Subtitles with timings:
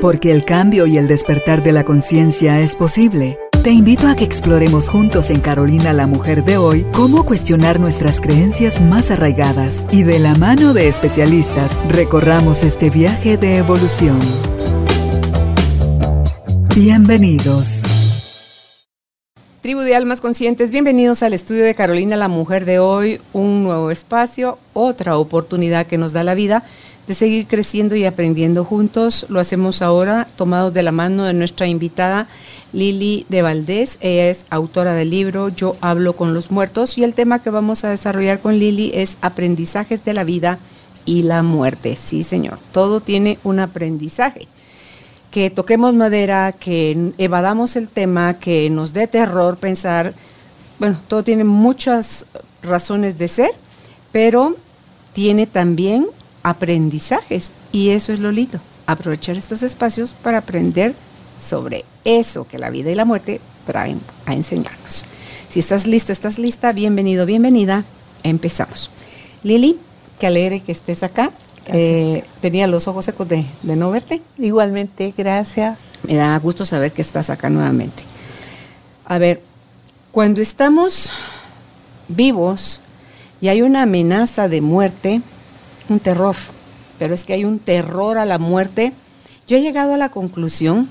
[0.00, 3.38] Porque el cambio y el despertar de la conciencia es posible.
[3.62, 8.18] Te invito a que exploremos juntos en Carolina la Mujer de hoy cómo cuestionar nuestras
[8.18, 14.18] creencias más arraigadas y de la mano de especialistas recorramos este viaje de evolución.
[16.74, 17.82] Bienvenidos.
[19.60, 23.90] Tribu de Almas Conscientes, bienvenidos al estudio de Carolina la Mujer de hoy, un nuevo
[23.90, 26.64] espacio, otra oportunidad que nos da la vida
[27.06, 29.26] de seguir creciendo y aprendiendo juntos.
[29.28, 32.28] Lo hacemos ahora tomados de la mano de nuestra invitada
[32.72, 33.98] Lili de Valdés.
[34.00, 37.84] Ella es autora del libro Yo hablo con los muertos y el tema que vamos
[37.84, 40.58] a desarrollar con Lili es aprendizajes de la vida
[41.04, 41.96] y la muerte.
[41.96, 44.46] Sí, señor, todo tiene un aprendizaje.
[45.30, 50.12] Que toquemos madera, que evadamos el tema, que nos dé terror pensar,
[50.78, 52.26] bueno, todo tiene muchas
[52.62, 53.50] razones de ser,
[54.12, 54.56] pero
[55.12, 56.06] tiene también
[56.42, 57.50] aprendizajes.
[57.72, 60.94] Y eso es lo lindo, aprovechar estos espacios para aprender
[61.40, 65.04] sobre eso que la vida y la muerte traen a enseñarnos.
[65.48, 67.84] Si estás listo, estás lista, bienvenido, bienvenida,
[68.22, 68.90] empezamos.
[69.42, 69.78] Lili,
[70.18, 71.30] qué alegre que estés acá.
[71.66, 74.22] Eh, tenía los ojos secos de, de no verte.
[74.38, 75.78] Igualmente, gracias.
[76.02, 78.02] Me da gusto saber que estás acá nuevamente.
[79.06, 79.42] A ver,
[80.12, 81.12] cuando estamos
[82.08, 82.80] vivos
[83.40, 85.22] y hay una amenaza de muerte,
[85.90, 86.36] un terror,
[86.98, 88.92] pero es que hay un terror a la muerte.
[89.46, 90.88] Yo he llegado a la conclusión,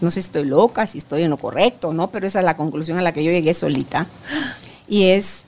[0.00, 2.10] no sé si estoy loca, si estoy en lo correcto, ¿no?
[2.10, 4.06] Pero esa es la conclusión a la que yo llegué solita.
[4.88, 5.42] Y es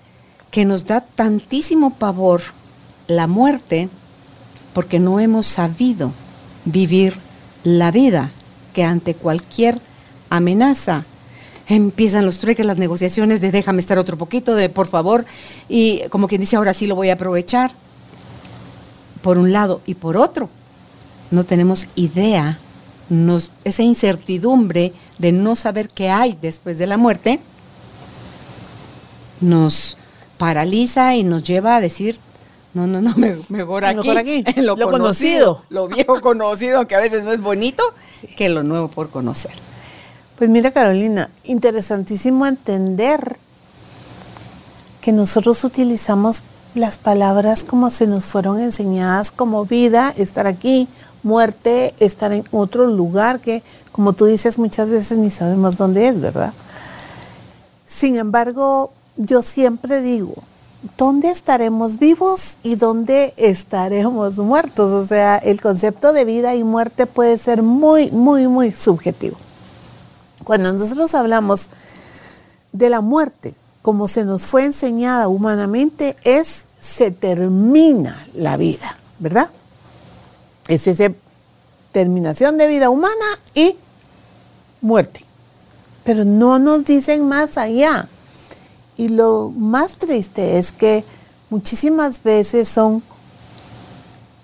[0.51, 2.41] que nos da tantísimo pavor
[3.07, 3.89] la muerte
[4.73, 6.13] porque no hemos sabido
[6.65, 7.15] vivir
[7.65, 8.31] la vida
[8.73, 9.79] que ante cualquier
[10.31, 11.05] amenaza
[11.69, 15.25] empiezan los trueques, las negociaciones de déjame estar otro poquito, de por favor,
[15.69, 17.73] y como quien dice, ahora sí lo voy a aprovechar
[19.25, 20.51] por un lado, y por otro,
[21.31, 22.59] no tenemos idea,
[23.09, 27.41] nos, esa incertidumbre de no saber qué hay después de la muerte,
[29.41, 29.97] nos
[30.37, 32.19] paraliza y nos lleva a decir,
[32.75, 33.15] no, no, no,
[33.49, 34.45] mejor aquí, mejor aquí.
[34.57, 37.83] En lo, conocido, lo viejo conocido, que a veces no es bonito,
[38.37, 39.53] que lo nuevo por conocer.
[40.37, 43.39] Pues mira Carolina, interesantísimo entender
[45.01, 46.43] que nosotros utilizamos
[46.75, 50.89] las palabras como se nos fueron enseñadas como vida, estar aquí,
[51.23, 53.63] muerte, estar en otro lugar que,
[53.93, 56.53] como tú dices, muchas veces ni sabemos dónde es, ¿verdad?
[57.87, 60.35] Sin embargo, yo siempre digo,
[60.99, 64.91] ¿dónde estaremos vivos y dónde estaremos muertos?
[64.91, 69.37] O sea, el concepto de vida y muerte puede ser muy, muy, muy subjetivo.
[70.45, 71.71] Cuando nosotros hablamos
[72.73, 79.51] de la muerte, como se nos fue enseñada humanamente, es se termina la vida, ¿verdad?
[80.69, 81.13] Es esa
[81.93, 83.77] terminación de vida humana y
[84.81, 85.23] muerte.
[86.03, 88.09] Pero no nos dicen más allá.
[88.97, 91.05] Y lo más triste es que
[91.51, 93.03] muchísimas veces son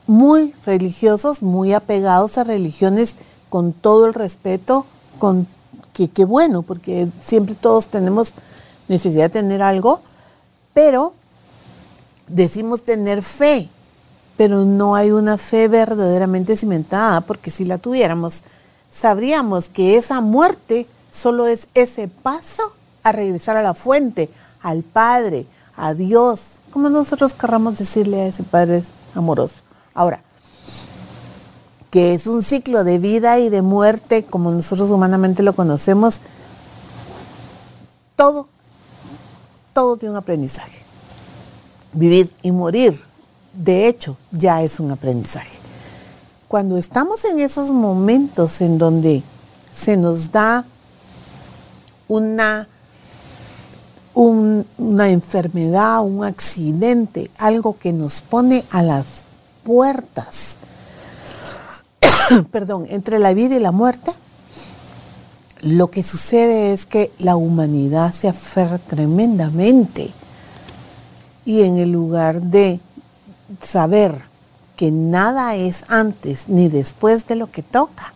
[0.07, 3.17] muy religiosos, muy apegados a religiones
[3.49, 4.85] con todo el respeto,
[5.19, 5.47] con
[5.95, 8.35] que, qué bueno, porque siempre todos tenemos
[8.91, 10.03] necesidad de tener algo,
[10.75, 11.15] pero
[12.27, 13.69] decimos tener fe,
[14.37, 18.43] pero no hay una fe verdaderamente cimentada, porque si la tuviéramos,
[18.91, 22.63] sabríamos que esa muerte solo es ese paso
[23.05, 24.29] a regresar a la fuente,
[24.61, 25.47] al Padre,
[25.77, 28.83] a Dios, como nosotros querramos decirle a ese Padre
[29.15, 29.63] amoroso.
[29.95, 30.23] Ahora,
[31.91, 36.21] que es un ciclo de vida y de muerte como nosotros humanamente lo conocemos,
[38.17, 38.49] todo
[39.73, 40.83] todo tiene un aprendizaje.
[41.93, 42.99] Vivir y morir,
[43.53, 45.59] de hecho, ya es un aprendizaje.
[46.49, 49.23] Cuando estamos en esos momentos en donde
[49.73, 50.65] se nos da
[52.09, 52.69] una,
[54.15, 59.05] una enfermedad, un accidente, algo que nos pone a las
[59.65, 60.59] puertas,
[62.51, 64.13] perdón, entre la vida y la muerte,
[65.61, 70.11] lo que sucede es que la humanidad se aferra tremendamente
[71.45, 72.81] y en el lugar de
[73.63, 74.15] saber
[74.77, 78.15] que nada es antes ni después de lo que toca,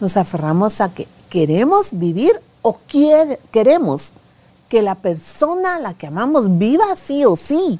[0.00, 2.32] nos aferramos a que queremos vivir
[2.62, 2.78] o
[3.50, 4.14] queremos
[4.68, 7.78] que la persona a la que amamos viva sí o sí.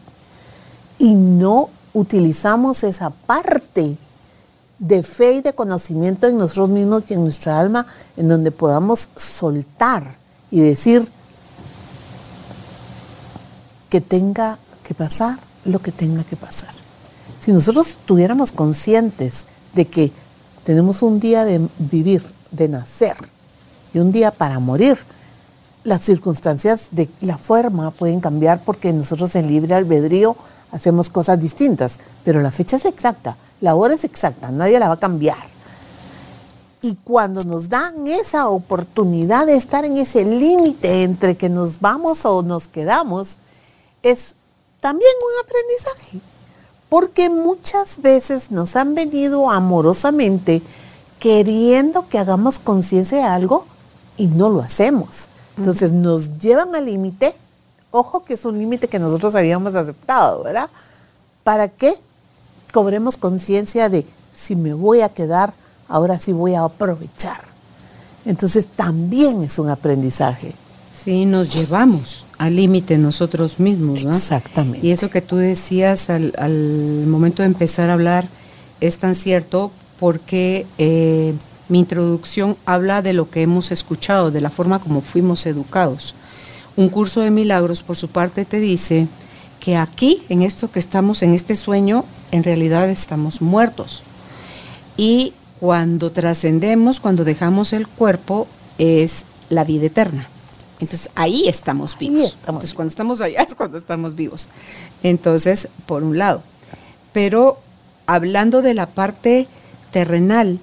[0.99, 3.97] Y no utilizamos esa parte
[4.79, 7.87] de fe y de conocimiento en nosotros mismos y en nuestra alma,
[8.17, 10.17] en donde podamos soltar
[10.51, 11.11] y decir
[13.91, 16.75] que tenga que pasar lo que tenga que pasar.
[17.41, 20.13] Si nosotros estuviéramos conscientes de que
[20.69, 23.17] Tenemos un día de vivir, de nacer,
[23.95, 24.99] y un día para morir.
[25.83, 30.37] Las circunstancias de la forma pueden cambiar porque nosotros en libre albedrío
[30.71, 34.95] hacemos cosas distintas, pero la fecha es exacta, la hora es exacta, nadie la va
[34.95, 35.39] a cambiar.
[36.81, 42.25] Y cuando nos dan esa oportunidad de estar en ese límite entre que nos vamos
[42.25, 43.39] o nos quedamos,
[44.03, 44.37] es
[44.81, 46.21] también un aprendizaje.
[46.89, 50.63] Porque muchas veces nos han venido amorosamente
[51.19, 53.67] queriendo que hagamos conciencia de algo
[54.17, 55.29] y no lo hacemos.
[55.57, 57.35] Entonces nos llevan al límite,
[57.91, 60.71] ojo que es un límite que nosotros habíamos aceptado, ¿verdad?
[61.43, 61.95] Para que
[62.79, 65.53] cobremos conciencia de si me voy a quedar
[65.89, 67.41] ahora sí voy a aprovechar.
[68.25, 70.53] Entonces también es un aprendizaje.
[70.93, 74.13] Sí, nos llevamos al límite nosotros mismos, ¿no?
[74.13, 74.87] Exactamente.
[74.87, 78.29] Y eso que tú decías al, momento de empezar a hablar
[78.81, 81.35] es tan cierto porque eh,
[81.69, 86.15] mi introducción habla de lo que hemos escuchado, de la forma como fuimos educados.
[86.77, 89.09] Un curso de milagros, por su parte, te dice
[89.59, 94.03] que aquí, en esto que estamos, en este sueño, en realidad estamos muertos.
[94.97, 98.47] Y cuando trascendemos, cuando dejamos el cuerpo,
[98.79, 100.29] es la vida eterna.
[100.81, 102.37] Entonces ahí estamos vivos.
[102.41, 104.49] Entonces cuando estamos allá es cuando estamos vivos.
[105.03, 106.43] Entonces, por un lado.
[107.13, 107.59] Pero
[108.07, 109.49] hablando de la parte
[109.91, 110.61] terrenal,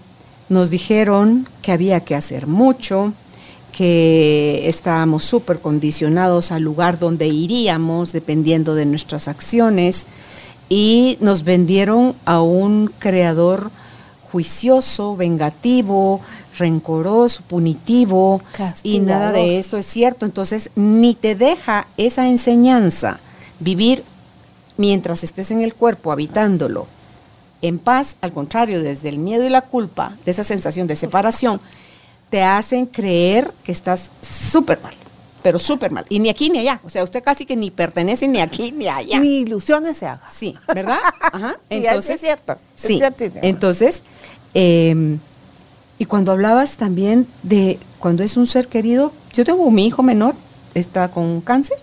[0.48, 3.14] nos dijeron que había que hacer mucho,
[3.76, 10.08] que estábamos súper condicionados al lugar donde iríamos dependiendo de nuestras acciones
[10.70, 13.72] y nos vendieron a un creador
[14.32, 16.22] juicioso, vengativo,
[16.58, 18.42] rencoroso, punitivo,
[18.84, 20.26] y nada de eso es cierto.
[20.26, 23.20] Entonces, ni te deja esa enseñanza
[23.60, 24.04] vivir
[24.78, 26.88] mientras estés en el cuerpo, habitándolo,
[27.62, 31.62] en paz, al contrario, desde el miedo y la culpa, de esa sensación de separación,
[32.30, 34.94] te hacen creer que estás súper mal
[35.46, 36.08] pero súper mal.
[36.10, 36.82] Y ni aquí ni allá.
[36.84, 39.20] O sea, usted casi que ni pertenece ni aquí ni allá.
[39.20, 40.28] Ni ilusiones se haga.
[40.36, 40.98] Sí, ¿verdad?
[41.22, 41.56] Ajá.
[41.70, 42.58] Entonces, es cierto.
[42.76, 43.00] Sí.
[43.44, 44.02] Entonces,
[44.56, 45.20] em,
[46.00, 50.34] y cuando hablabas también de cuando es un ser querido, yo tengo mi hijo menor,
[50.74, 51.78] está con cáncer.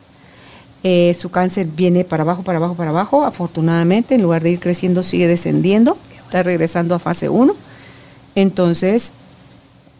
[0.83, 3.25] Eh, su cáncer viene para abajo, para abajo, para abajo.
[3.25, 5.97] Afortunadamente, en lugar de ir creciendo, sigue descendiendo.
[6.25, 7.55] Está regresando a fase 1.
[8.35, 9.13] Entonces,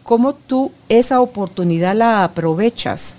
[0.03, 3.15] ¿cómo tú esa oportunidad la aprovechas?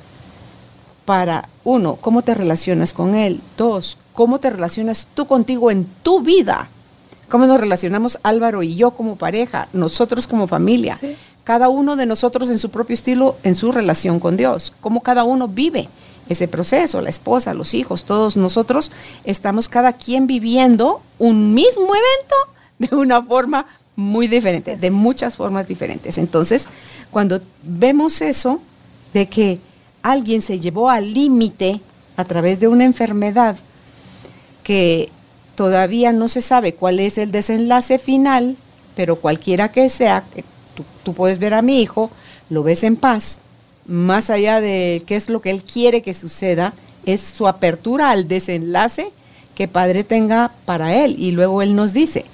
[1.05, 6.21] Para, uno, cómo te relacionas con él, dos, cómo te relacionas tú contigo en tu
[6.21, 6.69] vida,
[7.29, 10.99] cómo nos relacionamos Álvaro y yo como pareja, nosotros como familia,
[11.45, 15.25] cada uno de nosotros en su propio estilo, en su relación con Dios, cómo cada
[15.25, 15.89] uno vive
[16.29, 18.91] ese proceso, la esposa, los hijos, todos nosotros
[19.25, 22.37] estamos cada quien viviendo un mismo evento
[22.79, 23.67] de una forma
[23.97, 26.19] muy diferente, de muchas formas diferentes.
[26.19, 26.67] Entonces,
[27.11, 28.61] cuando vemos eso,
[29.13, 29.61] de que
[30.05, 31.81] alguien se llevó al límite
[32.17, 33.57] a través de una enfermedad
[34.63, 35.09] que
[35.57, 38.57] todavía no se sabe cuál es el desenlace final,
[38.95, 40.23] pero cualquiera que sea,
[41.05, 42.11] tú, puedes ver a mi hijo,
[42.51, 43.39] lo ves en paz,
[43.87, 46.75] más allá de qué es lo que él quiere que suceda,
[47.07, 49.11] es su apertura al desenlace
[49.55, 51.17] que Padre tenga para él.
[51.19, 52.27] Y luego él nos dice,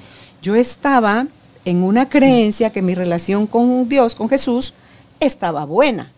[0.42, 1.28] yo estaba
[1.64, 4.74] en una creencia que mi relación con Dios, con Jesús,
[5.20, 6.10] estaba buena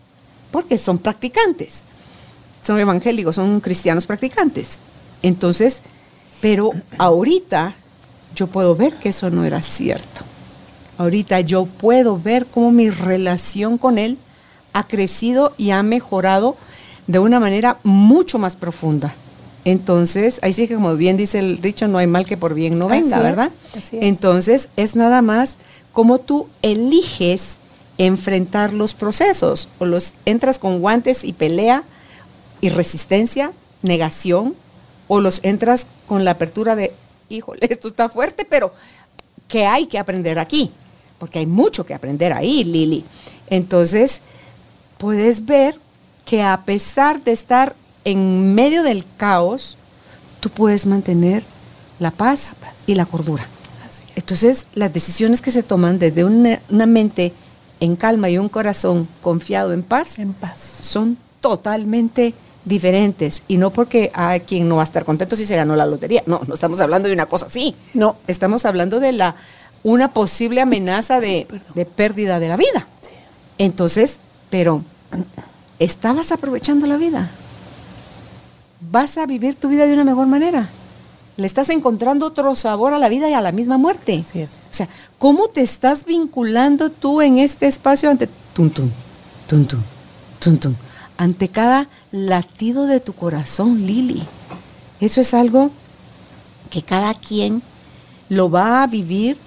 [0.53, 1.77] porque son practicantes,
[2.65, 4.77] son evangélicos, son cristianos practicantes.
[5.23, 5.81] Entonces,
[6.41, 6.69] pero
[6.99, 7.73] ahorita
[8.35, 10.21] yo puedo ver que eso no era cierto.
[10.99, 14.19] Ahorita yo puedo ver cómo mi relación con Él
[14.73, 16.55] ha crecido y ha mejorado
[17.07, 19.15] de una manera mucho más profunda.
[19.65, 22.77] Entonces, ahí sí que como bien dice el dicho, no hay mal que por bien
[22.77, 23.51] no venga, ¿verdad?
[23.91, 25.57] Entonces, es nada más
[25.93, 27.55] como tú eliges
[27.97, 31.83] enfrentar los procesos o los entras con guantes y pelea
[32.61, 34.55] y resistencia, negación
[35.07, 36.93] o los entras con la apertura de,
[37.29, 38.73] híjole, esto está fuerte, pero
[39.47, 40.71] ¿qué hay que aprender aquí?
[41.19, 43.03] Porque hay mucho que aprender ahí, Lili.
[43.49, 44.21] Entonces,
[44.97, 45.79] puedes ver
[46.25, 49.77] que a pesar de estar en medio del caos,
[50.39, 51.43] tú puedes mantener
[51.99, 52.53] la paz,
[52.85, 53.47] y la cordura.
[54.15, 57.33] Entonces, las decisiones que se toman desde una, una mente
[57.83, 60.57] en calma y un corazón confiado en paz, en paz.
[60.57, 63.43] son totalmente diferentes.
[63.49, 66.23] Y no porque hay quien no va a estar contento si se ganó la lotería.
[66.25, 67.75] No, no estamos hablando de una cosa así.
[67.93, 68.15] No.
[68.27, 69.35] Estamos hablando de la
[69.83, 71.45] una posible amenaza de,
[71.97, 72.87] pérdida de la vida.
[73.57, 74.81] Entonces, pero,
[75.77, 77.29] ¿estabas aprovechando la vida?
[78.91, 80.69] ¿Vas a vivir tu vida de una mejor manera?
[81.37, 84.23] Le estás encontrando otro sabor a la vida y a la misma muerte.
[84.27, 84.51] Así es.
[84.71, 84.87] O sea,
[85.17, 88.89] ¿cómo te estás vinculando tú en este espacio ante tum tum,
[89.47, 89.81] tum tum,
[90.39, 90.75] tum tum,
[91.17, 94.23] ante cada latido de tu corazón, Lili?
[94.99, 95.71] Eso es algo
[96.69, 97.61] que cada quien
[98.29, 99.37] lo va a vivir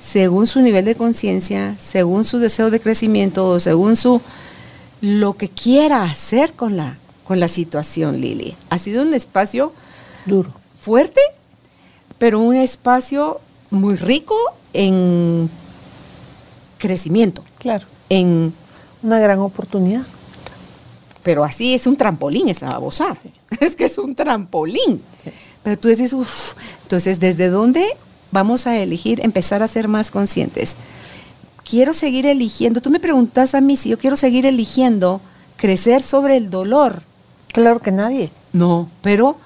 [0.00, 4.20] según su nivel de conciencia, según su deseo de crecimiento, según su
[5.00, 8.54] lo que quiera hacer con la con la situación, Lili.
[8.68, 9.72] Ha sido un espacio
[10.26, 10.63] Duro.
[10.84, 11.20] Fuerte,
[12.18, 14.34] pero un espacio muy rico
[14.72, 15.48] en
[16.78, 17.86] crecimiento, Claro.
[18.08, 18.52] en
[19.02, 20.02] Una gran oportunidad.
[21.22, 23.16] pero así es un trampolín esa babosada.
[23.60, 25.00] Es que es un trampolín.
[25.22, 25.30] Sí.
[25.62, 27.86] Pero tú dices, uff, entonces, ¿desde dónde
[28.30, 30.76] vamos a elegir empezar a ser más conscientes?
[31.68, 35.20] Quiero seguir eligiendo, tú me preguntas a mí si yo quiero seguir eligiendo
[35.56, 37.02] crecer sobre el dolor.
[37.52, 38.30] Claro que nadie.
[38.52, 39.36] No, pero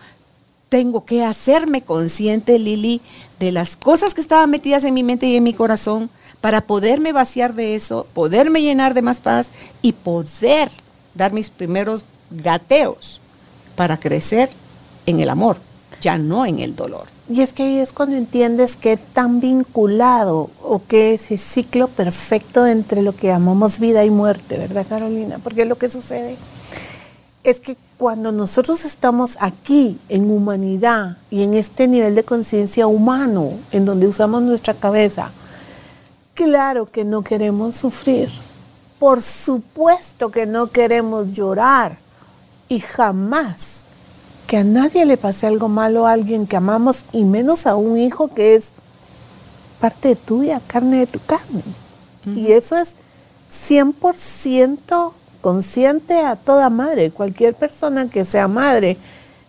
[0.69, 3.01] tengo que hacerme consciente, Lili,
[3.39, 6.11] de las cosas que estaban metidas en mi mente y en mi corazón
[6.41, 9.51] para poderme vaciar de eso, poderme llenar de más paz
[9.83, 10.71] y poder
[11.15, 13.21] dar mis primeros gateos
[13.77, 14.51] para crecer
[15.07, 15.57] en el amor,
[16.01, 17.07] ya no en el dolor.
[17.31, 22.67] Y es que ahí es cuando entiendes que tan vinculado o que ese ciclo perfecto
[22.67, 25.39] entre lo que llamamos vida y muerte, ¿verdad Carolina?
[25.43, 26.37] Porque lo que sucede
[27.45, 33.51] es que cuando nosotros estamos aquí en humanidad y en este nivel de conciencia humano,
[33.73, 35.33] en donde usamos nuestra cabeza,
[36.35, 38.31] claro que no queremos sufrir.
[39.01, 41.99] Por supuesto que no queremos llorar
[42.69, 43.85] y jamás
[44.47, 47.99] que a nadie le pase algo malo a alguien que amamos y menos a un
[47.99, 48.69] hijo que es
[49.81, 51.63] parte de tuya, carne de tu carne.
[52.27, 52.95] Y eso es
[53.51, 57.11] 100% consciente a toda madre.
[57.11, 58.97] Cualquier persona que sea madre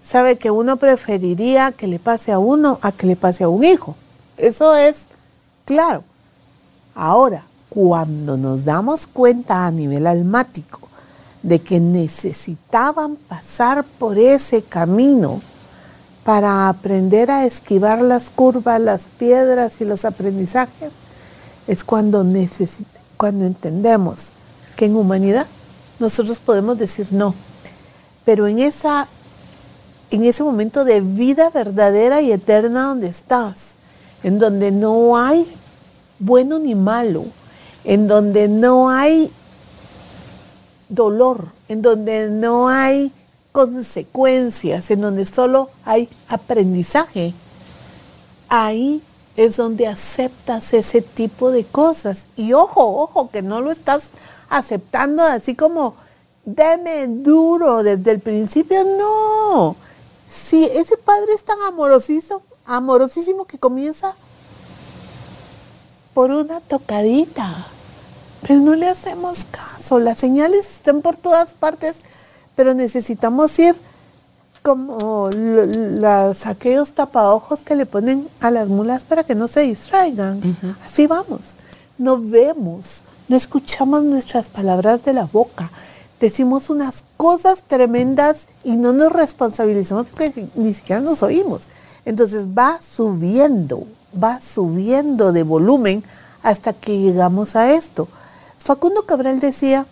[0.02, 3.64] sabe que uno preferiría que le pase a uno a que le pase a un
[3.64, 3.96] hijo.
[4.38, 5.08] Eso es
[5.66, 6.04] claro.
[6.96, 10.80] Ahora, cuando nos damos cuenta a nivel almático
[11.44, 15.42] de que necesitaban pasar por ese camino
[16.24, 20.92] para aprender a esquivar las curvas, las piedras y los aprendizajes,
[21.68, 22.26] es cuando,
[23.16, 24.34] cuando entendemos
[24.76, 25.48] que en humanidad
[26.00, 27.36] nosotros podemos decir no,
[28.26, 29.08] pero en, esa,
[30.12, 33.56] en ese momento de vida verdadera y eterna donde estás,
[34.24, 35.46] en donde no hay
[36.20, 37.26] bueno ni malo,
[37.84, 39.32] en donde no hay
[40.90, 43.12] dolor, en donde no hay
[43.52, 47.34] consecuencias, en donde solo hay aprendizaje,
[48.48, 49.02] ahí
[49.38, 52.28] es donde aceptas ese tipo de cosas.
[52.36, 54.12] Y ojo, ojo, que no lo estás
[54.50, 55.96] aceptando así como,
[56.46, 59.76] deme duro desde el principio, no.
[60.28, 64.16] Si ese padre es tan amorosísimo, amorosísimo que comienza
[66.14, 67.68] por una tocadita.
[68.42, 70.00] Pero no le hacemos caso.
[70.00, 71.98] Las señales están por todas partes,
[72.56, 73.76] pero necesitamos ir
[74.62, 80.42] como las, aquellos tapaojos que le ponen a las mulas para que no se distraigan.
[80.86, 81.56] Así vamos.
[81.98, 85.72] No vemos, no escuchamos nuestras palabras de la boca.
[86.20, 91.70] Decimos unas cosas tremendas y no nos responsabilizamos porque ni siquiera nos oímos.
[92.04, 93.84] Entonces va subiendo,
[94.22, 96.04] va subiendo de volumen
[96.44, 98.08] hasta que llegamos a esto.
[98.58, 99.86] Facundo Cabral decía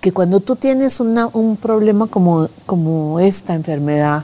[0.00, 4.22] que cuando tú tienes una- un problema como, como esta enfermedad,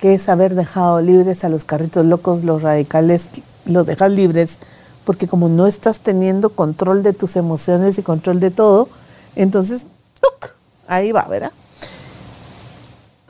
[0.00, 3.28] que es haber dejado libres a los carritos locos, los radicales,
[3.64, 4.58] los dejas libres,
[5.06, 8.88] porque como no estás teniendo control de tus emociones y control de todo,
[9.36, 9.86] entonces,
[10.20, 10.50] ¡tuc!
[10.88, 11.52] ahí va, ¿verdad?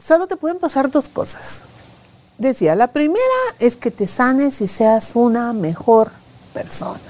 [0.03, 1.65] Solo te pueden pasar dos cosas.
[2.39, 3.21] Decía, la primera
[3.59, 6.11] es que te sanes y seas una mejor
[6.53, 7.01] persona.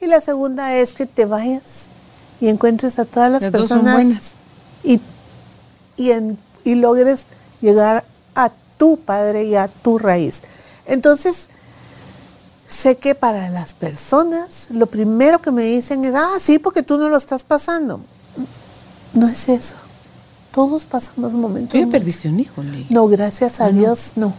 [0.00, 1.86] Y la segunda es que te vayas
[2.40, 4.32] y encuentres a todas las, personas buenas.
[4.82, 5.00] y,
[5.96, 7.26] y, en- y logres
[7.60, 8.04] llegar
[8.34, 10.42] a tu padre y a tu raíz.
[10.86, 11.48] Entonces,
[12.72, 16.98] sé que para las personas lo primero que me dicen es, ah, sí, porque tú
[16.98, 18.00] no lo estás pasando.
[19.14, 19.76] No es eso.
[20.52, 21.80] Todos pasamos momentos.
[21.80, 22.86] Tú perdiste un hijo, Lili.
[22.90, 24.32] no, gracias a Dios, no.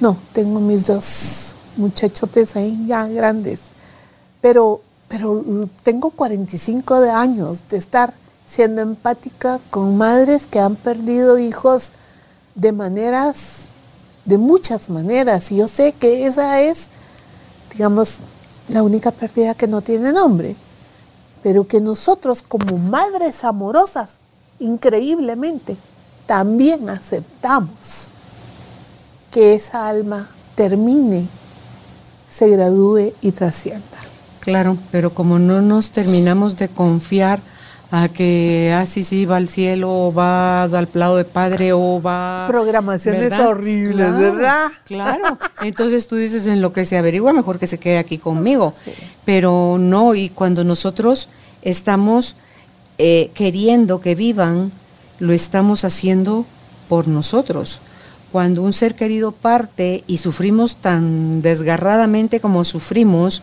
[0.00, 3.62] No, tengo mis dos muchachotes ahí ya grandes.
[4.40, 5.44] Pero, pero
[5.82, 8.14] tengo 45 de años de estar
[8.46, 11.92] siendo empática con madres que han perdido hijos
[12.54, 13.68] de maneras,
[14.24, 15.50] de muchas maneras.
[15.52, 16.86] Y yo sé que esa es,
[17.72, 18.18] digamos,
[18.68, 20.56] la única pérdida que no tiene nombre.
[21.42, 24.18] Pero que nosotros como madres amorosas,
[24.58, 25.76] increíblemente,
[26.26, 28.10] también aceptamos
[29.30, 31.28] que esa alma termine,
[32.28, 33.98] se gradúe y trascienda.
[34.40, 37.40] Claro, pero como no nos terminamos de confiar
[37.90, 42.44] a que, ah, sí, sí, va al cielo, va al lado de padre o va...
[42.48, 43.48] Programaciones ¿verdad?
[43.48, 44.66] horribles, Claro, ¿verdad?
[44.84, 45.38] Claro.
[45.62, 48.74] Entonces tú dices, en lo que se averigua, mejor que se quede aquí conmigo.
[49.24, 51.28] Pero no, y cuando nosotros
[51.62, 52.34] estamos
[52.98, 54.72] eh, queriendo que vivan,
[55.18, 56.44] lo estamos haciendo
[56.88, 57.80] por nosotros.
[58.32, 63.42] Cuando un ser querido parte y sufrimos tan desgarradamente como sufrimos,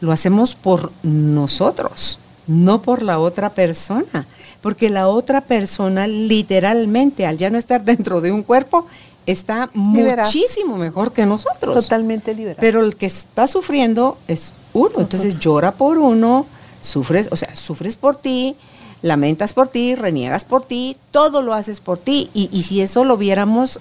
[0.00, 4.26] lo hacemos por nosotros, no por la otra persona.
[4.60, 8.86] Porque la otra persona literalmente, al ya no estar dentro de un cuerpo,
[9.26, 11.74] está muchísimo mejor que nosotros.
[11.74, 12.60] Totalmente liberada.
[12.60, 14.92] Pero el que está sufriendo es uno.
[14.98, 16.46] Entonces llora por uno,
[16.80, 18.56] sufres, o sea, sufres por ti,
[19.02, 22.30] lamentas por ti, reniegas por ti, todo lo haces por ti.
[22.34, 23.80] Y, y si eso lo viéramos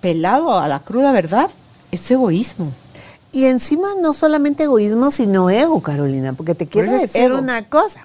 [0.00, 1.50] pelado a la cruda verdad,
[1.90, 2.72] es egoísmo.
[3.36, 7.36] Y encima no solamente egoísmo, sino ego, Carolina, porque te quiero decir ego.
[7.36, 8.02] una cosa,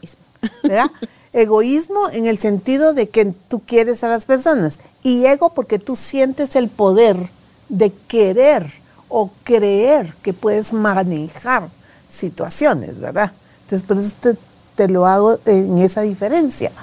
[0.61, 0.91] ¿verdad?
[1.31, 5.95] Egoísmo en el sentido de que tú quieres a las personas y ego porque tú
[5.95, 7.29] sientes el poder
[7.69, 8.73] de querer
[9.07, 11.69] o creer que puedes manejar
[12.09, 13.31] situaciones, ¿verdad?
[13.61, 14.35] Entonces, por eso te,
[14.75, 16.73] te lo hago en esa diferencia.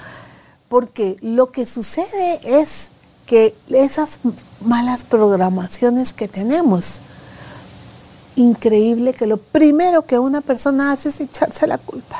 [0.69, 2.89] Porque lo que sucede es
[3.27, 4.17] que esas
[4.59, 7.03] malas programaciones que tenemos,
[8.39, 12.17] increíble que lo primero que una persona hace es echarse la culpa.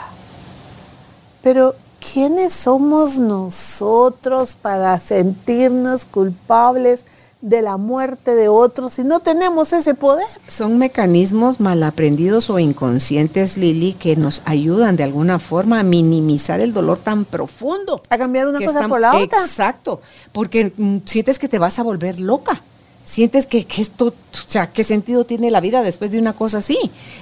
[1.41, 1.75] Pero
[2.13, 7.01] ¿quiénes somos nosotros para sentirnos culpables
[7.41, 10.25] de la muerte de otros si no tenemos ese poder?
[10.49, 16.73] Son mecanismos malaprendidos o inconscientes, Lili, que nos ayudan de alguna forma a minimizar el
[16.73, 18.01] dolor tan profundo.
[18.09, 19.39] A cambiar una cosa están- por la otra.
[19.45, 20.01] Exacto,
[20.33, 22.61] porque mm, sientes que te vas a volver loca.
[23.09, 26.59] Sientes que, que esto, o sea, ¿qué sentido tiene la vida después de una cosa
[26.59, 26.77] así?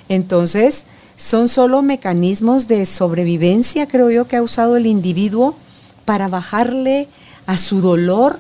[0.09, 0.83] Entonces,
[1.15, 5.55] son solo mecanismos de sobrevivencia, creo yo, que ha usado el individuo
[6.03, 7.07] para bajarle
[7.45, 8.37] a su dolor,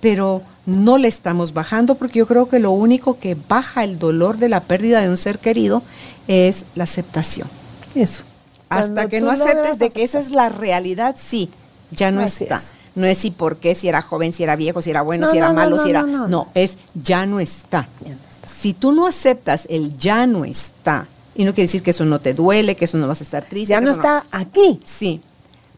[0.00, 4.38] pero no le estamos bajando porque yo creo que lo único que baja el dolor
[4.38, 5.82] de la pérdida de un ser querido
[6.28, 7.48] es la aceptación.
[7.94, 8.24] Eso.
[8.68, 11.50] Hasta Cuando que no aceptes de que esa es la realidad, sí,
[11.90, 12.56] ya no Así está.
[12.56, 12.74] es.
[12.96, 15.30] No es si por qué, si era joven, si era viejo, si era bueno, No,
[15.32, 16.02] si era no, malo, no, si era...
[16.02, 16.48] no, No, no.
[16.54, 17.88] es ya no está.
[18.04, 18.48] Ya no está.
[18.48, 22.18] Si tú no aceptas el ya no está, y no quiere decir que eso no
[22.18, 23.70] te duele, que eso no vas a estar triste.
[23.70, 24.80] Ya no está aquí.
[24.84, 25.20] Sí.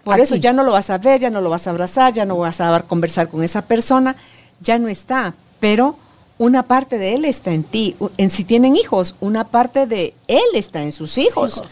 [0.05, 0.23] Por Aquí.
[0.23, 2.39] eso ya no lo vas a ver, ya no lo vas a abrazar, ya no
[2.39, 4.17] vas a conversar con esa persona,
[4.61, 5.35] ya no está.
[5.61, 5.97] Pero
[6.39, 7.97] una parte de él está en ti.
[8.17, 11.63] En si tienen hijos, una parte de él está en sus hijos.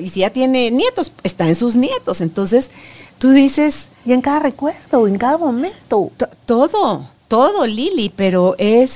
[0.00, 2.20] Y si ya tiene nietos, está en sus nietos.
[2.20, 2.70] Entonces,
[3.18, 6.10] tú dices, Y en cada recuerdo, en cada momento.
[6.16, 8.92] to- todo, todo, Lili, pero es,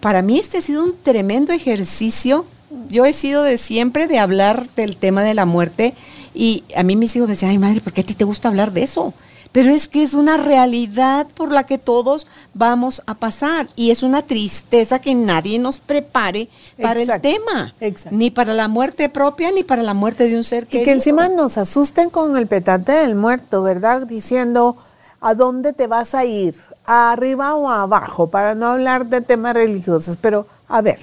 [0.00, 2.44] para mí este ha sido un tremendo ejercicio.
[2.88, 5.94] Yo he sido de siempre de hablar del tema de la muerte
[6.34, 8.48] y a mí mis hijos me decían, ay madre, ¿por qué a ti te gusta
[8.48, 9.12] hablar de eso?
[9.52, 14.02] Pero es que es una realidad por la que todos vamos a pasar y es
[14.02, 16.48] una tristeza que nadie nos prepare
[16.80, 18.16] para Exacto, el tema, exacto.
[18.16, 20.84] ni para la muerte propia ni para la muerte de un ser Y querido.
[20.86, 24.06] que encima nos asusten con el petate del muerto, ¿verdad?
[24.06, 24.76] Diciendo,
[25.20, 26.54] ¿a dónde te vas a ir?
[26.86, 28.28] ¿A arriba o abajo?
[28.30, 30.16] Para no hablar de temas religiosos.
[30.18, 30.98] Pero, a ver,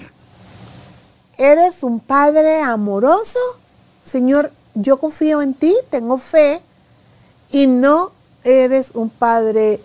[1.38, 3.40] ¿eres un padre amoroso?
[4.04, 6.62] Señor, yo confío en ti, tengo fe,
[7.52, 8.12] y no
[8.44, 9.80] eres un padre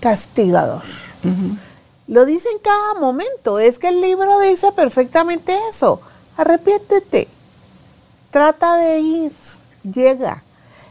[0.00, 0.82] castigador.
[2.06, 3.58] Lo dice en cada momento.
[3.58, 6.00] Es que el libro dice perfectamente eso.
[6.36, 7.28] Arrepiéntete.
[8.30, 9.32] Trata de ir.
[9.84, 10.42] Llega.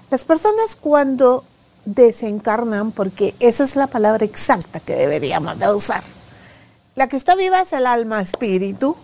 [0.10, 1.44] Las personas cuando
[1.86, 6.04] desencarnan, porque esa es la palabra exacta que deberíamos de usar.
[6.96, 8.96] La que está viva es el alma espíritu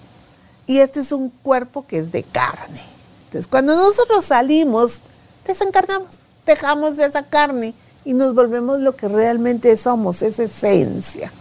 [0.68, 2.82] y este es un cuerpo que es de carne.
[3.26, 5.02] Entonces, cuando nosotros salimos,
[5.46, 7.74] desencarnamos, dejamos de esa carne
[8.06, 11.32] y nos volvemos lo que realmente somos, esa esencia.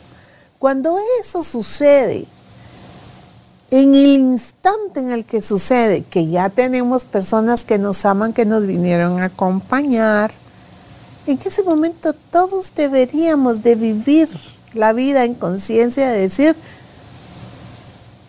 [0.59, 2.27] Cuando eso sucede,
[3.71, 8.47] en el instante en el que sucede, que ya tenemos personas que nos aman, que
[8.47, 10.33] nos vinieron a acompañar,
[11.27, 14.29] en ese momento todos deberíamos de vivir
[14.73, 16.57] la vida en conciencia de decir,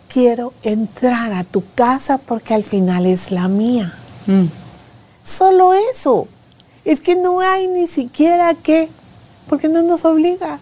[0.08, 3.92] quiero entrar a tu casa porque al final es la mía.
[4.26, 4.46] Mm.
[5.24, 6.28] Solo eso.
[6.86, 8.88] Es que no hay ni siquiera que,
[9.48, 10.60] porque no nos obliga.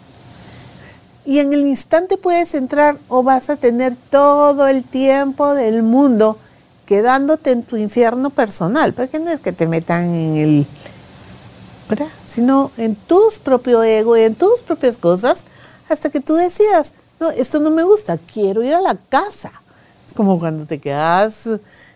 [1.26, 6.38] Y en el instante puedes entrar o vas a tener todo el tiempo del mundo
[6.86, 10.66] quedándote en tu infierno personal, porque no es que te metan en el,
[11.90, 12.08] ¿verdad?
[12.26, 15.44] Sino en tus propio ego y en tus propias cosas,
[15.90, 19.52] hasta que tú decidas, no, esto no me gusta, quiero ir a la casa.
[20.06, 21.34] Es como cuando te quedas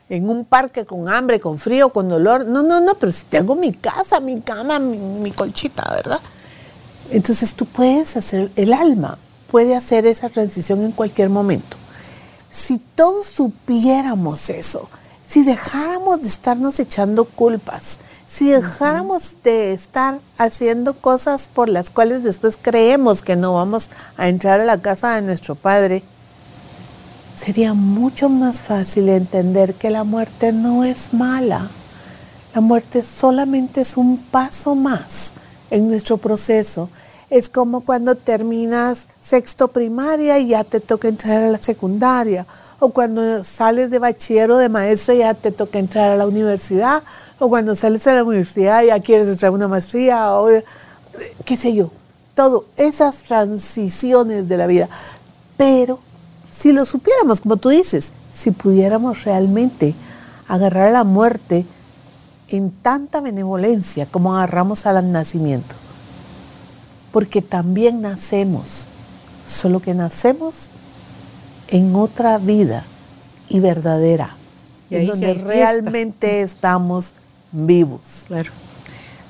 [0.08, 2.46] en un parque con hambre, con frío, con dolor.
[2.46, 6.20] No, no, no, pero si tengo mi casa, mi cama, mi, mi colchita, ¿verdad?
[7.10, 9.18] Entonces tú puedes hacer, el alma
[9.50, 11.76] puede hacer esa transición en cualquier momento.
[12.50, 14.88] Si todos supiéramos eso,
[15.26, 22.22] si dejáramos de estarnos echando culpas, si dejáramos de estar haciendo cosas por las cuales
[22.22, 26.02] después creemos que no vamos a entrar a la casa de nuestro Padre,
[27.38, 31.68] sería mucho más fácil entender que la muerte no es mala.
[32.54, 35.32] La muerte solamente es un paso más
[35.70, 36.90] en nuestro proceso.
[37.30, 42.46] Es como cuando terminas sexto primaria y ya te toca entrar a la secundaria,
[42.80, 47.02] o cuando sales de bachiller o de maestra ya te toca entrar a la universidad,
[47.38, 50.48] o cuando sales a la universidad ya quieres entrar a una maestría, o
[51.44, 51.90] qué sé yo,
[52.34, 54.88] todo, esas transiciones de la vida.
[55.56, 55.98] Pero
[56.58, 59.94] si lo supiéramos, como tú dices, si pudiéramos realmente
[60.48, 61.64] agarrar a la muerte
[62.48, 65.76] en tanta benevolencia como agarramos al nacimiento,
[67.12, 68.88] porque también nacemos,
[69.46, 70.70] solo que nacemos
[71.68, 72.84] en otra vida
[73.48, 74.34] y verdadera,
[74.90, 77.12] en donde realmente estamos
[77.52, 78.24] vivos.
[78.26, 78.50] Claro.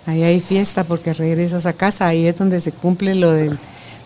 [0.06, 3.58] Ahí hay fiesta porque regresas a casa, ahí es donde se cumple lo del,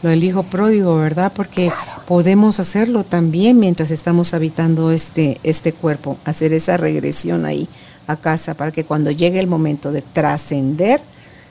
[0.03, 1.33] lo del hijo pródigo, ¿verdad?
[1.35, 1.71] Porque
[2.07, 7.69] podemos hacerlo también mientras estamos habitando este, este cuerpo, hacer esa regresión ahí
[8.07, 11.01] a casa para que cuando llegue el momento de trascender,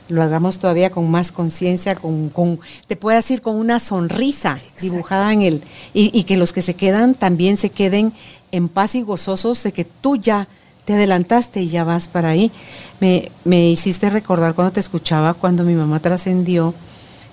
[0.09, 5.31] lo hagamos todavía con más conciencia, con, con, te puedes ir con una sonrisa dibujada
[5.31, 8.11] en él y, y, que los que se quedan también se queden
[8.51, 10.49] en paz y gozosos de que tú ya
[10.83, 12.51] te adelantaste y ya vas para ahí.
[12.99, 16.73] Me, me hiciste recordar cuando te escuchaba, cuando mi mamá trascendió,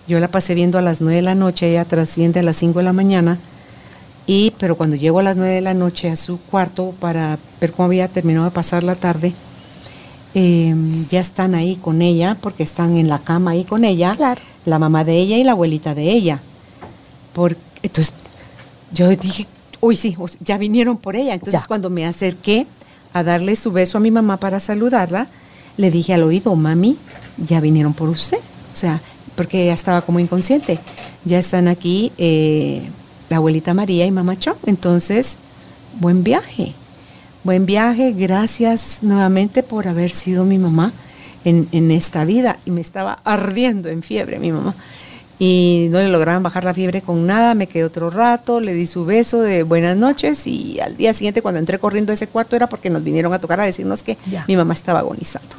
[0.09, 2.79] yo la pasé viendo a las nueve de la noche, ella trasciende a las 5
[2.79, 3.38] de la mañana,
[4.27, 7.73] y, pero cuando llego a las nueve de la noche a su cuarto para ver
[7.73, 9.33] cómo había terminado de pasar la tarde,
[10.35, 10.75] eh,
[11.11, 14.12] ya están ahí con ella, porque están en la cama ahí con ella,
[14.64, 16.40] la mamá de ella y la abuelita de ella.
[17.33, 18.14] Por, entonces,
[18.92, 19.47] yo dije,
[19.81, 21.35] uy, sí, ya vinieron por ella.
[21.35, 22.66] Entonces, cuando me acerqué
[23.12, 25.29] a darle su beso a mi mamá para saludarla,
[25.77, 26.99] le dije al oído, mami,
[27.38, 28.38] ya vinieron por usted.
[28.75, 29.01] O sea,
[29.38, 30.81] porque ella estaba como inconsciente.
[31.24, 32.83] Ya están aquí eh,
[33.31, 34.57] la abuelita María y mamá Cho.
[34.66, 35.38] Entonces,
[36.01, 36.72] buen viaje.
[37.44, 40.92] Buen viaje, gracias nuevamente por haber sido mi mamá
[41.44, 42.59] en, en, esta vida.
[42.64, 44.74] Y me estaba ardiendo en fiebre mi mamá.
[45.38, 48.88] Y no le lograban bajar la fiebre con nada, me quedé otro rato, le di
[48.88, 52.57] su beso de buenas noches y al día siguiente cuando entré corriendo a ese cuarto
[52.57, 54.44] era porque nos vinieron a tocar a decirnos que ya.
[54.48, 55.55] mi mamá estaba agonizando.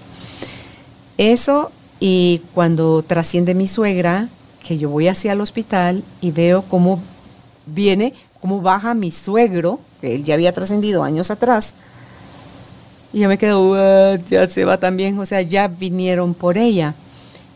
[1.17, 4.29] Eso y cuando trasciende mi suegra,
[4.65, 7.01] que yo voy hacia el hospital y veo cómo
[7.65, 11.73] viene, cómo baja mi suegro, que él ya había trascendido años atrás,
[13.11, 16.93] y yo me quedo, ya se va también, o sea, ya vinieron por ella.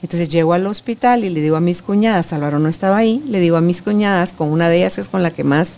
[0.02, 3.40] Entonces llego al hospital y le digo a mis cuñadas, Álvaro no estaba ahí, le
[3.40, 5.74] digo a mis cuñadas, con una de ellas que es con la que más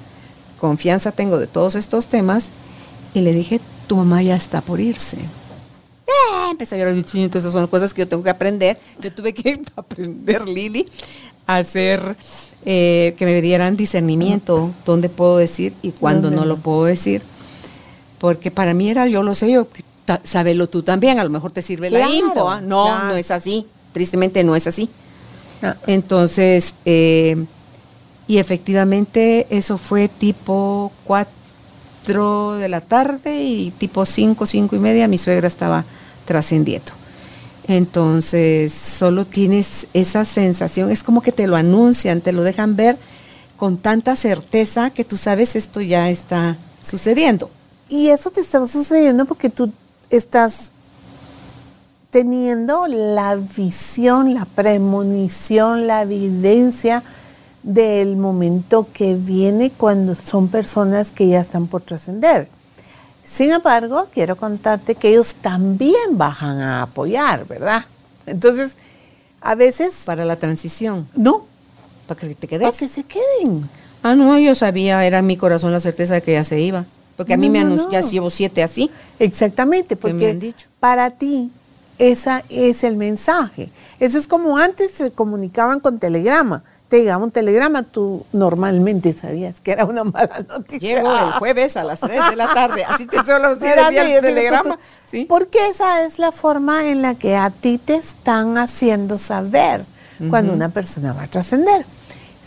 [0.59, 2.49] confianza tengo de todos estos temas,
[3.13, 5.17] y le dije, tu mamá ya está por irse.
[6.07, 6.51] ¡Eh!
[6.51, 8.77] Empezó a llorar, entonces esas son cosas que yo tengo que aprender.
[8.99, 10.87] Yo tuve que aprender, Lili,
[11.47, 12.15] a hacer
[12.65, 17.21] eh, que me dieran discernimiento, dónde puedo decir y cuándo no lo puedo decir.
[18.19, 19.67] Porque para mí era, yo lo sé, yo,
[20.23, 22.49] sabelo tú también, a lo mejor te sirve claro, la info.
[22.49, 22.61] ¿ah?
[22.61, 23.07] No, claro.
[23.07, 23.67] no es así.
[23.93, 24.89] Tristemente no es así.
[25.61, 25.75] Ah.
[25.87, 27.45] Entonces, eh,
[28.27, 30.91] y efectivamente eso fue tipo
[32.05, 35.83] 4 de la tarde y tipo 5, 5 y media mi suegra estaba
[36.25, 36.91] trascendiendo.
[37.67, 42.97] Entonces, solo tienes esa sensación, es como que te lo anuncian, te lo dejan ver
[43.57, 47.49] con tanta certeza que tú sabes esto ya está sucediendo.
[47.89, 49.71] Y eso te está sucediendo porque tú
[50.09, 50.71] estás
[52.11, 57.03] teniendo la visión, la premonición, la evidencia
[57.65, 62.47] del momento que viene cuando son personas que ya están por trascender.
[63.23, 67.83] Sin embargo, quiero contarte que ellos también bajan a apoyar, ¿verdad?
[68.27, 68.71] Entonces,
[69.41, 70.03] a veces...
[70.05, 71.07] Para la transición.
[71.15, 71.45] No.
[72.07, 72.67] Para que te quedes.
[72.67, 73.67] Para que se queden.
[74.03, 76.85] Ah, no, yo sabía, era en mi corazón la certeza de que ya se iba.
[77.17, 77.91] Porque a mí no, me anunció, no.
[77.91, 78.91] ya llevo siete así.
[79.17, 80.67] Exactamente, porque me han dicho?
[80.79, 81.49] para ti
[81.97, 83.69] ese es el mensaje.
[83.99, 86.63] Eso es como antes se comunicaban con telegrama.
[86.89, 90.79] Te llegaba un telegrama, tú normalmente sabías que era una mala noticia.
[90.79, 94.77] Llego el jueves a las 3 de la tarde, así te solo decía el telegrama.
[95.09, 95.25] ¿Sí?
[95.25, 100.23] Porque esa es la forma en la que a ti te están haciendo saber uh
[100.23, 100.29] -huh.
[100.29, 101.85] cuando una persona va a trascender.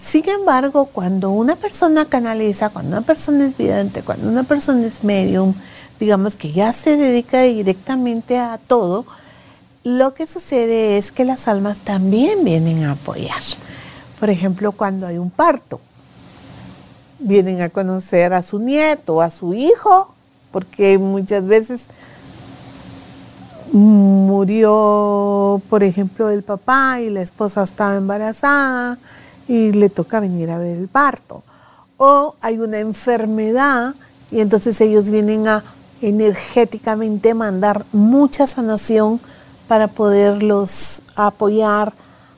[0.05, 5.05] Sin embargo, cuando una persona canaliza, cuando una persona es vidente, cuando una persona es
[5.05, 5.55] medium,
[6.01, 9.05] digamos que ya se dedica directamente a todo,
[9.85, 13.43] lo que sucede es que las almas también vienen a apoyar.
[14.19, 15.81] Por ejemplo, cuando hay un parto,
[17.19, 20.15] vienen a conocer a su nieto, a su hijo,
[20.51, 21.89] porque muchas veces
[23.73, 28.99] murió, por ejemplo, el papá y la esposa estaba embarazada
[29.47, 31.43] y le toca venir a ver el parto.
[31.97, 33.95] O hay una enfermedad
[34.31, 35.65] y entonces ellos vienen a
[36.01, 39.21] energéticamente mandar mucha sanación
[39.67, 41.93] para poderlos apoyar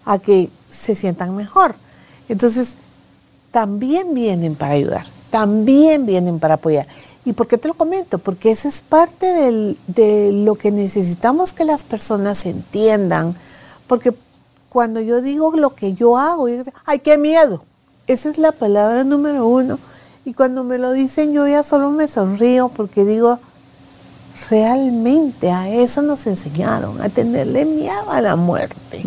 [0.05, 1.75] a que se sientan mejor.
[2.29, 2.75] Entonces,
[3.51, 6.87] también vienen para ayudar, también vienen para apoyar.
[7.25, 8.19] ¿Y por qué te lo comento?
[8.19, 13.35] Porque esa es parte de lo que necesitamos que las personas entiendan.
[13.87, 14.15] Porque
[14.69, 17.65] cuando yo digo lo que yo hago, yo digo, ¡ay, qué miedo!
[18.07, 19.79] Esa es la palabra número uno.
[20.25, 23.39] Y cuando me lo dicen, yo ya solo me sonrío porque digo,
[24.49, 29.03] realmente a eso nos enseñaron, a tenerle miedo a la muerte.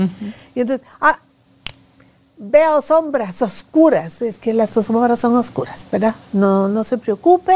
[0.53, 1.19] Y entonces, ah,
[2.37, 6.15] veo sombras oscuras, es que las sombras son oscuras, ¿verdad?
[6.31, 7.53] No, no se preocupe,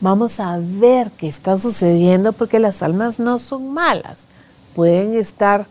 [0.00, 4.16] vamos a ver qué está sucediendo porque las almas no son malas,
[4.74, 5.66] pueden estar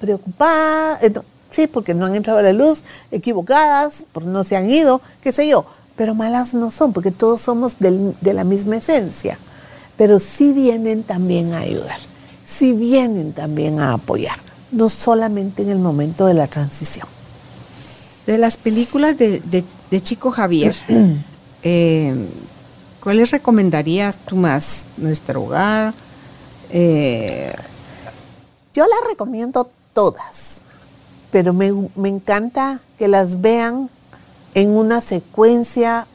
[0.00, 1.12] preocupadas, eh,
[1.50, 5.32] sí, porque no han entrado a la luz, equivocadas, porque no se han ido, qué
[5.32, 5.66] sé yo,
[5.96, 9.38] pero malas no son, porque todos somos de la misma esencia,
[9.96, 11.98] pero sí vienen también a ayudar,
[12.46, 14.38] sí vienen también a apoyar,
[14.70, 17.08] no solamente en el momento de la transición.
[18.26, 19.64] De las películas de,
[20.02, 20.74] Chico Javier,
[21.62, 22.14] eh,
[23.02, 24.78] ¿cuáles recomendarías tú más?
[24.96, 25.92] ¿Nuestro hogar?
[26.70, 27.54] Eh,
[28.72, 30.62] Yo las recomiendo todas,
[31.30, 31.68] pero me,
[32.08, 33.90] encanta que las vean
[34.54, 36.06] en una secuencia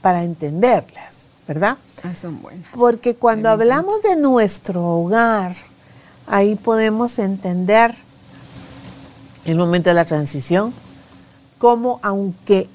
[0.00, 1.76] para entenderlas, ¿verdad?
[2.02, 2.70] Ah, son buenas.
[2.72, 5.54] Porque cuando hablamos de nuestro hogar,
[6.26, 7.94] ahí podemos entender
[9.44, 10.72] el momento de la transición,
[11.60, 12.68] cómo aunque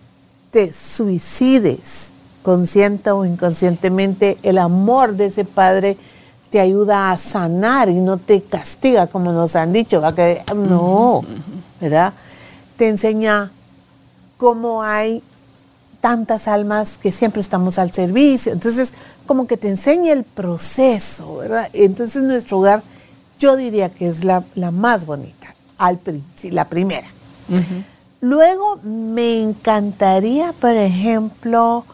[0.52, 2.12] te suicides
[2.44, 5.98] consciente o inconscientemente, el amor de ese padre
[6.52, 11.22] te ayuda a sanar y no te castiga como nos han dicho, que no,
[11.82, 12.14] ¿verdad?
[12.78, 13.52] Te enseña
[14.38, 15.24] cómo hay
[16.00, 18.54] tantas almas que siempre estamos al servicio.
[18.54, 18.94] Entonces,
[19.26, 21.68] como que te enseña el proceso, ¿verdad?
[21.74, 22.84] Entonces, nuestro hogar,
[23.40, 26.00] yo diría que es la, más bonita, al,
[26.44, 27.08] la primera.
[28.28, 31.86] Luego me encantaría, por ejemplo,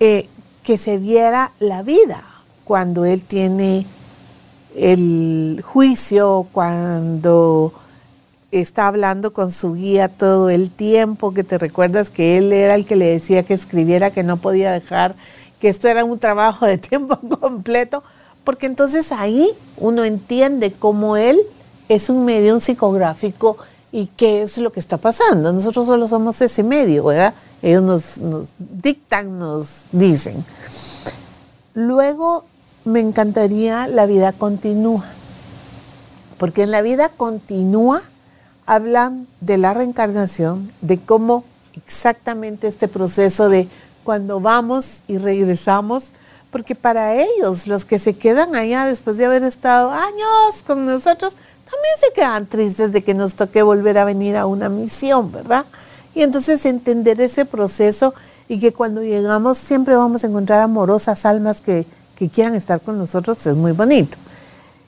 [0.00, 0.28] eh,
[0.64, 2.22] que se viera la vida
[2.64, 3.86] cuando él tiene
[4.76, 7.72] el juicio, cuando
[8.50, 12.84] está hablando con su guía todo el tiempo, que te recuerdas que él era el
[12.84, 15.14] que le decía que escribiera, que no podía dejar,
[15.58, 18.04] que esto era un trabajo de tiempo completo,
[18.44, 21.40] porque entonces ahí uno entiende cómo él
[21.88, 23.56] es un medio psicográfico
[23.92, 25.52] y qué es lo que está pasando.
[25.52, 27.34] Nosotros solo somos ese medio, ¿verdad?
[27.60, 30.44] Ellos nos, dictan, nos dicen.
[31.74, 32.44] Luego
[32.84, 35.04] me encantaría la vida continúa,
[36.38, 38.00] porque en la vida continúa
[38.66, 41.44] hablan de la reencarnación, de cómo
[41.76, 43.68] exactamente este proceso de
[44.04, 46.06] cuando vamos y regresamos,
[46.50, 51.34] porque para ellos, los que se quedan allá después de haber estado años con nosotros,
[51.72, 55.64] también se quedan tristes de que nos toque volver a venir a una misión, ¿verdad?
[56.14, 58.12] Y entonces entender ese proceso
[58.48, 61.86] y que cuando llegamos siempre vamos a encontrar amorosas almas que,
[62.32, 64.16] quieran estar con nosotros es muy bonito.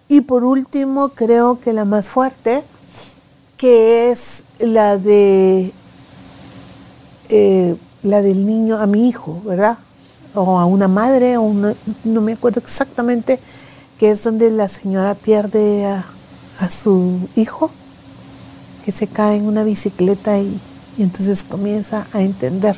[0.06, 2.62] Y por último, creo que la más fuerte,
[3.56, 5.72] que es la de
[7.30, 9.78] eh, la del niño a mi hijo, ¿verdad?
[10.36, 11.52] O a una madre, o
[12.04, 13.40] no me acuerdo exactamente,
[13.98, 16.04] que es donde la señora pierde a,
[16.58, 17.70] a su hijo
[18.84, 20.60] que se cae en una bicicleta y,
[20.98, 22.76] entonces comienza a entender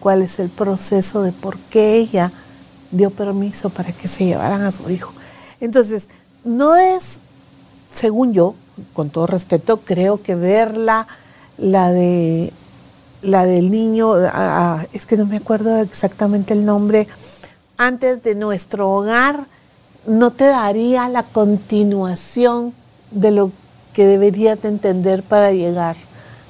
[0.00, 2.30] cuál es el proceso de por qué ella
[2.90, 5.12] dio permiso para que se llevaran a su hijo.
[5.60, 6.08] Entonces,
[6.44, 7.20] no es,
[7.94, 8.54] según yo,
[8.92, 11.06] con todo respeto, creo que verla,
[11.56, 12.52] la de
[13.22, 14.14] la del niño,
[14.92, 17.08] es que no me acuerdo exactamente el nombre,
[17.76, 19.46] antes de nuestro hogar,
[20.06, 22.72] no te daría la continuación
[23.10, 23.50] de lo
[23.92, 25.96] que deberías de entender para llegar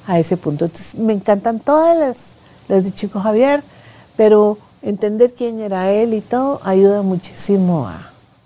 [0.07, 0.65] a ese punto.
[0.65, 2.35] Entonces, me encantan todas las,
[2.67, 3.63] las de Chico Javier,
[4.17, 8.05] pero entender quién era él y todo ayuda muchísimo a,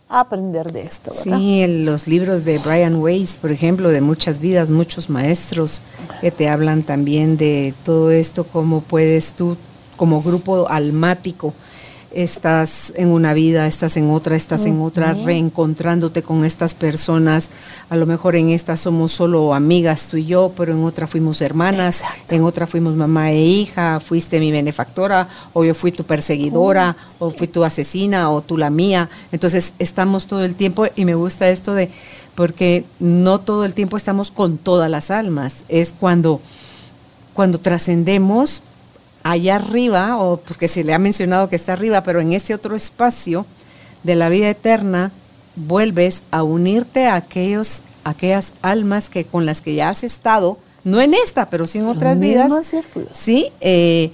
[0.10, 1.12] aprender de esto.
[1.24, 5.82] Sí, los libros de Brian Weiss, por ejemplo, de muchas vidas, muchos maestros
[6.22, 9.58] que te hablan también de todo esto, cómo puedes tú
[9.98, 11.54] como grupo almático
[12.14, 17.50] estás en una vida, estás en otra, estás en otra, reencontrándote con estas personas.
[17.90, 21.42] A lo mejor en esta somos solo amigas tú y yo, pero en otra fuimos
[21.42, 26.96] hermanas, en otra fuimos mamá e hija, fuiste mi benefactora, o yo fui tu perseguidora,
[27.20, 29.10] o fui tu asesina, o tú la mía.
[29.32, 31.90] Entonces estamos todo el tiempo, y me gusta esto de,
[32.36, 36.42] porque no todo el tiempo estamos con todas las almas, es cuando,
[37.34, 38.64] cuando trascendemos
[39.24, 42.76] allá arriba, o porque se le ha mencionado que está arriba, pero en ese otro
[42.76, 43.46] espacio
[44.04, 45.12] de la vida eterna,
[45.56, 51.02] vuelves a unirte a aquellos, aquellas almas que con las que ya has estado, no
[51.02, 52.52] en esta, pero sí en otras vidas,
[53.14, 54.12] sí, eh,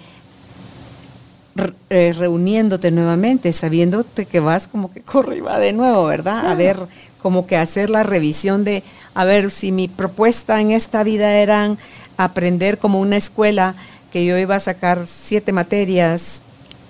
[1.89, 6.51] eh, reuniéndote nuevamente, sabiéndote que vas como que corre y va de nuevo, ¿verdad?
[6.51, 6.77] A ver,
[7.21, 11.75] como que hacer la revisión de, a ver, si mi propuesta en esta vida era
[12.17, 13.75] aprender como una escuela,
[14.11, 16.41] que yo iba a sacar siete materias,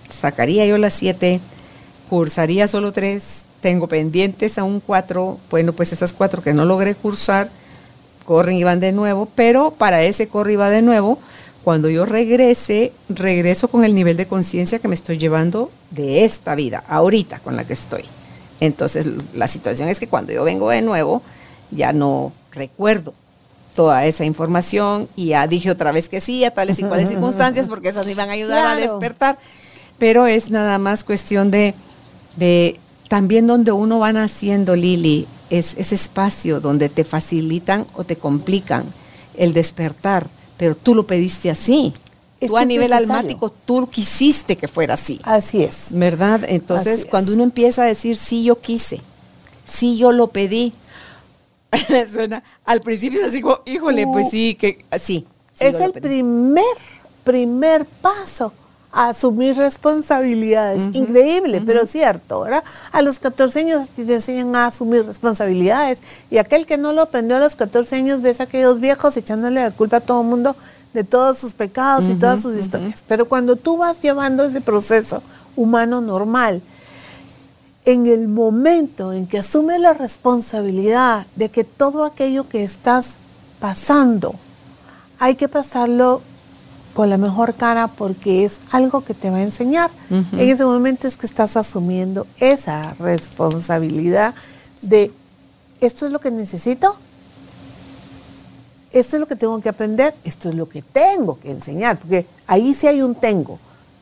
[0.09, 1.39] sacaría yo las siete,
[2.09, 7.49] cursaría solo tres, tengo pendientes aún cuatro, bueno, pues esas cuatro que no logré cursar,
[8.25, 11.19] corren y van de nuevo, pero para ese corre y va de nuevo,
[11.63, 16.55] cuando yo regrese, regreso con el nivel de conciencia que me estoy llevando de esta
[16.55, 18.03] vida, ahorita con la que estoy.
[18.61, 21.21] Entonces, la situación es que cuando yo vengo de nuevo,
[21.71, 23.13] ya no recuerdo
[23.79, 27.69] toda esa información y ya dije otra vez que sí a tales y cuales circunstancias
[27.69, 29.37] porque esas iban a ayudar a despertar.
[29.97, 31.73] Pero es nada más cuestión de,
[32.35, 38.17] de también donde uno va naciendo, Lili, es ese espacio donde te facilitan o te
[38.17, 38.83] complican
[39.37, 41.93] el despertar, pero tú lo pediste así.
[42.45, 45.21] tú a nivel almático, tú quisiste que fuera así.
[45.23, 45.91] Así es.
[45.93, 46.41] ¿Verdad?
[46.49, 48.99] Entonces, cuando uno empieza a decir, sí, yo quise,
[49.65, 50.73] sí, yo lo pedí,
[52.13, 54.31] Suena, al principio es así como, híjole, pues uh.
[54.31, 55.25] sí, que sí.
[55.59, 56.63] es el primer,
[57.23, 58.53] primer paso
[58.91, 60.83] a asumir responsabilidades.
[60.93, 62.63] Increíble, pero cierto, ¿verdad?
[62.91, 66.01] A los 14 años te enseñan a asumir responsabilidades
[66.31, 69.61] y aquel que no lo aprendió a los 14 años ves a aquellos viejos echándole
[69.61, 70.55] la culpa a todo el mundo
[70.93, 73.03] de todos sus pecados y todas sus historias.
[73.07, 75.21] Pero cuando tú vas llevando ese proceso
[75.55, 76.63] humano normal,
[77.85, 83.15] en el momento en que asumes la responsabilidad de que todo aquello que estás
[83.59, 84.35] pasando,
[85.19, 86.21] hay que pasarlo
[86.93, 89.89] con la mejor cara porque es algo que te va a enseñar.
[90.09, 94.33] En ese momento es que estás asumiendo esa responsabilidad
[94.81, 95.11] de
[95.81, 96.95] esto es lo que necesito,
[98.91, 102.25] esto es lo que tengo que aprender, esto es lo que tengo que enseñar, porque
[102.47, 103.59] ahí sí hay un tengo.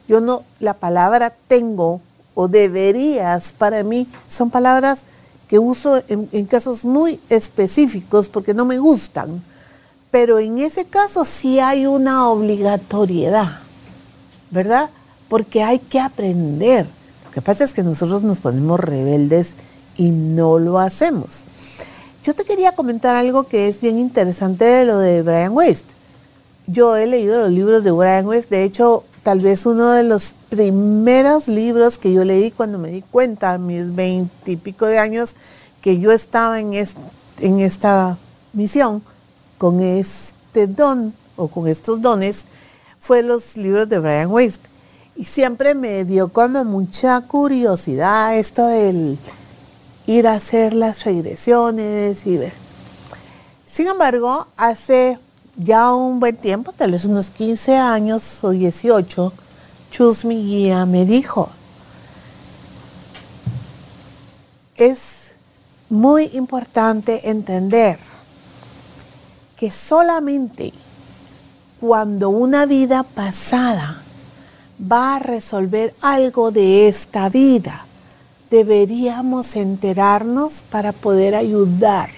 [0.07, 2.01] Yo no, la palabra tengo
[2.39, 5.07] o deberías para mí son palabras
[5.47, 9.41] que uso en, casos muy específicos porque no me gustan.
[10.11, 13.57] Pero en ese caso sí hay una obligatoriedad,
[14.51, 14.91] ¿verdad?
[15.29, 16.85] Porque hay que aprender.
[17.25, 19.55] Lo que pasa es que nosotros nos ponemos rebeldes
[19.95, 21.43] y no lo hacemos.
[22.23, 25.85] Yo te quería comentar algo que es bien interesante de lo de Brian West.
[26.67, 30.33] Yo he leído los libros de Brian West, de hecho tal vez uno de los
[30.47, 35.35] primeros libros que yo leí cuando me di cuenta, a mis veintipico de años,
[35.81, 36.73] que yo estaba en,
[37.43, 38.17] esta
[38.53, 39.03] misión
[39.57, 42.45] con este don o con estos dones,
[43.01, 44.61] fue los libros de Brian Weiss.
[45.17, 49.17] Y siempre me dio como mucha curiosidad esto del
[50.05, 52.53] ir a hacer las regresiones y ver.
[53.65, 55.19] Sin embargo, hace
[55.57, 59.33] ya un buen tiempo, tal vez unos 15 años o 18,
[59.89, 61.49] Chus, mi guía, me dijo,
[64.75, 65.31] es
[65.89, 67.97] muy importante entender
[69.55, 70.73] que solamente
[71.79, 74.01] cuando una vida pasada
[74.79, 77.85] va a resolver algo de esta vida,
[78.51, 82.09] deberíamos enterarnos para poder ayudar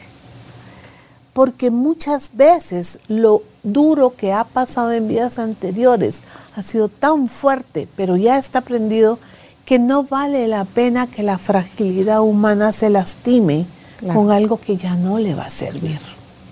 [1.39, 6.17] porque muchas veces lo duro que ha pasado en vidas anteriores
[6.57, 9.19] ha sido tan fuerte, pero ya está aprendido
[9.63, 13.65] que no vale la pena que la fragilidad humana se lastime
[14.13, 16.01] con algo que ya no le va a servir.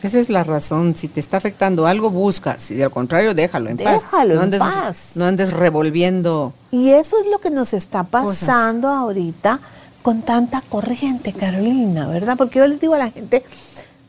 [0.04, 0.96] Esa es la razón.
[0.96, 2.58] Si te está afectando algo, busca.
[2.58, 4.04] Si de contrario, déjalo en paz.
[4.04, 4.96] Déjalo no andes, paz.
[5.16, 6.54] No andes revolviendo.
[6.72, 9.60] Y eso es lo que nos está pasando ahorita
[10.02, 12.38] con tanta corriente, Carolina, ¿verdad?
[12.38, 13.44] Porque yo les digo a la gente,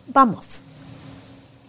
[0.07, 0.63] vamos,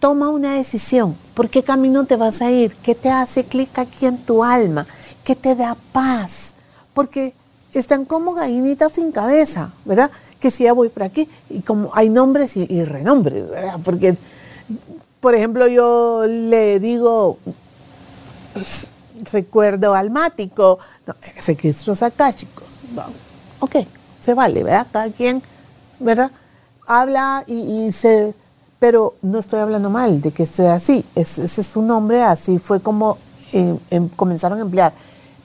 [0.00, 1.16] toma una decisión.
[1.34, 2.74] ¿Por qué camino te vas a ir?
[2.76, 4.86] ¿Qué te hace clic aquí en tu alma?
[5.22, 6.52] ¿Qué te da paz?
[6.94, 7.34] Porque
[7.72, 10.10] están como gallinitas sin cabeza, ¿verdad?
[10.40, 13.78] que si ya voy por aquí, y como hay nombres y, renombres, ¿verdad?
[13.84, 14.16] Porque,
[15.20, 17.38] por ejemplo, yo le digo
[18.54, 18.86] pues,
[19.30, 20.78] recuerdo almático,
[21.46, 22.80] registros akáshicos.
[23.60, 23.76] Ok,
[24.18, 24.86] se vale, ¿verdad?
[24.90, 25.42] Cada quien,
[26.00, 26.30] ¿verdad?
[26.86, 28.34] Habla y, se...
[28.80, 31.04] Pero no estoy hablando mal de que sea así.
[31.14, 33.18] ese es su nombre, así fue como
[33.52, 34.92] eh, em, comenzaron a emplear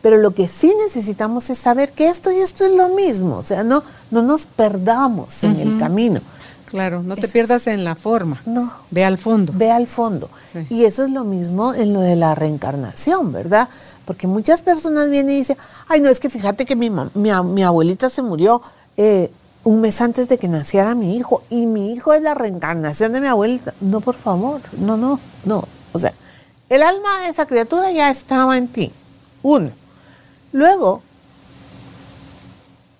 [0.05, 3.41] pero lo que sí necesitamos es saber que esto y esto es lo mismo, o
[3.41, 3.81] sea, no,
[4.11, 6.21] no nos perdamos en el camino.
[6.67, 8.39] Claro, no te pierdas en la forma.
[8.45, 8.71] No.
[8.91, 9.51] Ve al fondo.
[9.55, 10.29] Ve al fondo.
[10.69, 13.67] Y eso es lo mismo en lo de la reencarnación, ¿verdad?
[14.05, 15.57] Porque muchas personas vienen y dicen,
[15.87, 18.61] ay, no, es que fíjate que mi, mi, abuelita se murió
[18.97, 19.31] eh,
[19.65, 23.19] un mes antes de que naciera mi hijo y mi hijo es la reencarnación de
[23.19, 23.73] mi abuelita.
[23.81, 25.67] No, por favor, no, no, no.
[25.91, 26.13] O sea,
[26.69, 28.91] el alma de esa criatura ya estaba en ti.
[29.41, 29.71] Uno.
[30.53, 31.01] Luego,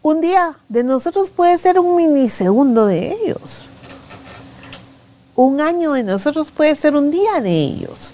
[0.02, 3.68] un día de nosotros puede ser un minisegundo de ellos.
[5.36, 8.12] Un año de nosotros puede ser un día de ellos.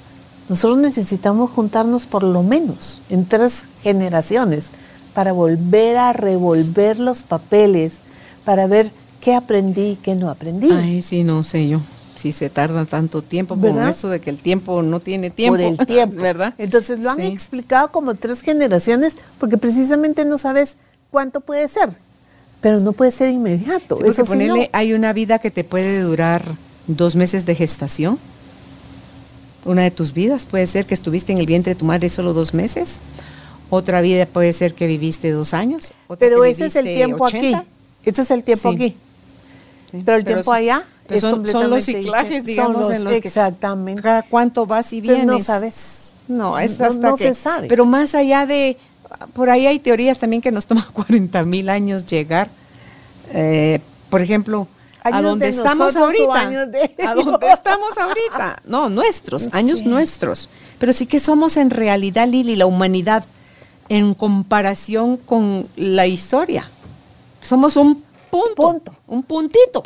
[0.49, 4.71] Nosotros necesitamos juntarnos por lo menos en tres generaciones
[5.13, 8.01] para volver a revolver los papeles,
[8.45, 10.71] para ver qué aprendí y qué no aprendí.
[10.71, 11.81] Ay, sí, no sé yo
[12.21, 15.57] si se tarda tanto tiempo, con eso de que el tiempo no tiene tiempo.
[15.57, 16.53] Por el tiempo, ¿verdad?
[16.59, 20.77] Entonces lo han explicado como tres generaciones porque precisamente no sabes
[21.09, 21.89] cuánto puede ser,
[22.61, 24.03] pero no puede ser inmediato.
[24.05, 26.43] eso ponerle, hay una vida que te puede durar
[26.85, 28.19] dos meses de gestación.
[29.65, 32.33] Una de tus vidas puede ser que estuviste en el vientre de tu madre solo
[32.33, 32.99] dos meses.
[33.71, 35.93] Otra vida puede ser que viviste dos años.
[36.19, 37.55] pero ese es el tiempo aquí.
[38.03, 38.95] Ese es el tiempo aquí.
[40.05, 40.85] pero el tiempo allá
[41.19, 44.01] son, los ciclajes, digamos, en los exactamente.
[44.29, 45.25] cuánto vas y vienes.
[45.25, 46.13] no sabes.
[46.27, 47.67] No, es hasta no, se sabe.
[47.67, 48.77] Pero más allá de,
[49.33, 52.49] por ahí hay teorías también que nos toma 40 mil años llegar.
[53.33, 53.79] Eh,
[54.09, 54.67] por ejemplo,
[55.03, 56.41] a donde estamos ahorita.
[57.05, 58.61] A donde estamos ahorita.
[58.65, 60.49] No, nuestros, años nuestros.
[60.79, 63.25] Pero sí que somos en realidad, Lili, la humanidad,
[63.89, 66.69] en comparación con la historia.
[67.41, 68.95] Somos un punto.
[69.07, 69.83] un puntito.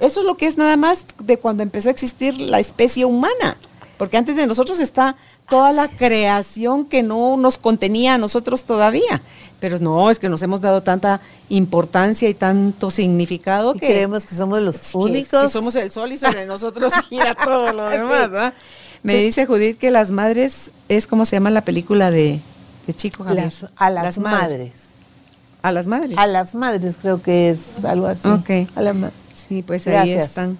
[0.00, 3.56] Eso es lo que es nada más de cuando empezó a existir la especie humana.
[3.96, 5.16] Porque antes de nosotros está
[5.48, 9.22] toda la creación que no nos contenía a nosotros todavía.
[9.58, 14.34] Pero no, es que nos hemos dado tanta importancia y tanto significado que creemos que
[14.34, 15.44] somos los únicos.
[15.44, 18.52] Que somos el sol y sobre nosotros gira todo lo demás.
[19.02, 22.40] Me dice Judith que las madres es como se llama la película de,
[22.96, 23.52] Chico Javier.
[23.76, 24.72] a las, madres.
[25.66, 26.16] A las madres.
[26.16, 28.28] A las madres creo que es algo así.
[28.28, 28.50] Ok.
[28.76, 29.12] A madres.
[29.48, 30.56] Sí, pues ahí están.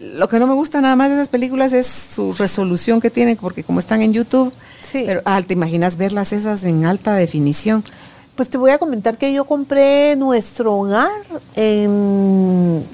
[0.00, 3.36] Lo que no me gusta nada más de esas películas es su resolución que tienen,
[3.36, 4.52] porque como están en YouTube,
[4.90, 7.84] pero ah, te imaginas verlas esas en alta definición.
[8.34, 11.10] Pues te voy a comentar que yo compré nuestro hogar
[11.54, 12.84] en,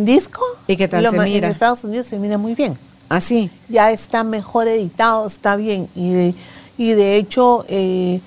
[0.00, 0.42] disco.
[0.66, 1.46] ¿Y qué tal se mira?
[1.46, 2.76] En Estados Unidos se mira muy bien.
[3.08, 3.48] ¿Ah, sí?
[3.68, 5.88] Ya está mejor editado, está bien.
[5.94, 6.34] Y de,
[6.76, 8.20] y de hecho eh,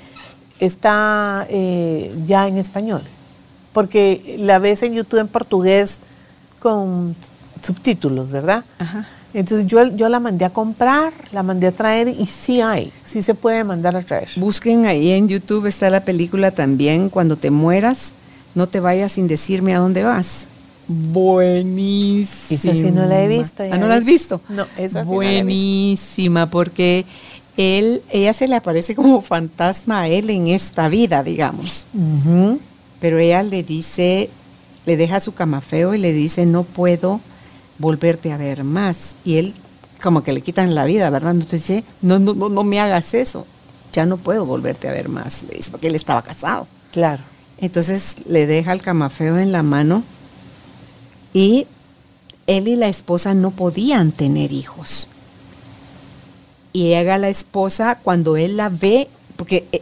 [0.59, 3.01] está eh, ya en español.
[3.73, 5.99] Porque la ves en YouTube en portugués
[6.59, 7.15] con
[7.63, 8.63] subtítulos, ¿verdad?
[8.79, 9.07] Ajá.
[9.33, 13.21] Entonces yo, yo la mandé a comprar, la mandé a traer y sí hay, sí
[13.21, 14.29] se puede mandar a traer.
[14.35, 18.13] Busquen ahí en YouTube, está la película también, cuando te mueras,
[18.55, 20.47] no te vayas sin decirme a dónde vas.
[20.87, 22.59] Buenísima.
[22.59, 23.63] Esa sí no la he visto.
[23.71, 24.41] ¿Ah, no la has visto?
[24.49, 27.05] No, esa sí Buenísima, porque
[27.59, 31.87] él, ella se le aparece como fantasma a él en esta vida, digamos.
[33.01, 34.29] Pero ella le dice,
[34.85, 37.19] le deja su cama feo y le dice, no puedo
[37.77, 39.11] volverte a ver más.
[39.25, 39.53] Y él
[40.01, 41.31] como que le quitan la vida, ¿verdad?
[41.31, 43.45] Entonces no, no, no, no me hagas eso,
[43.91, 46.65] ya no puedo volverte a ver más, le dice, porque él estaba casado.
[46.93, 47.23] Claro.
[47.57, 50.03] Entonces le deja el camafeo en la mano
[51.33, 51.67] y
[52.47, 55.09] él y la esposa no podían tener hijos.
[56.79, 59.81] Y llega la esposa cuando él la ve, porque eh,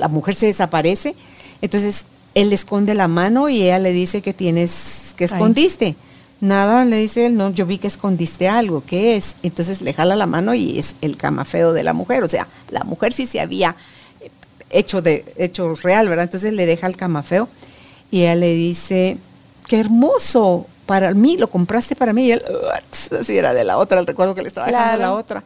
[0.00, 1.14] la mujer se desaparece,
[1.60, 5.94] entonces él le esconde la mano y ella le dice que tienes, que escondiste.
[6.40, 9.36] Nada, le dice él, no, yo vi que escondiste algo, ¿qué es?
[9.42, 12.82] Entonces le jala la mano y es el camafeo de la mujer, o sea, la
[12.82, 13.76] mujer sí se había
[14.70, 16.24] hecho, de, hecho real, ¿verdad?
[16.24, 17.46] Entonces le deja el camafeo
[18.10, 19.18] y ella le dice,
[19.66, 22.42] qué hermoso, para mí, lo compraste para mí, y él,
[23.20, 25.44] así era de la otra, el recuerdo que le estaba dejando la otra.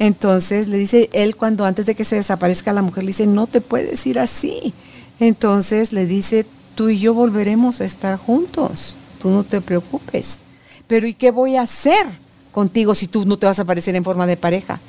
[0.00, 3.46] Entonces le dice, él cuando antes de que se desaparezca la mujer, le dice, no
[3.46, 4.74] te puedes ir así
[5.20, 10.38] entonces le dice, tú y yo volveremos a estar juntos, tú no te preocupes.
[10.86, 12.06] Pero ¿y qué voy a hacer
[12.50, 14.80] contigo si tú no te vas a aparecer en forma de pareja?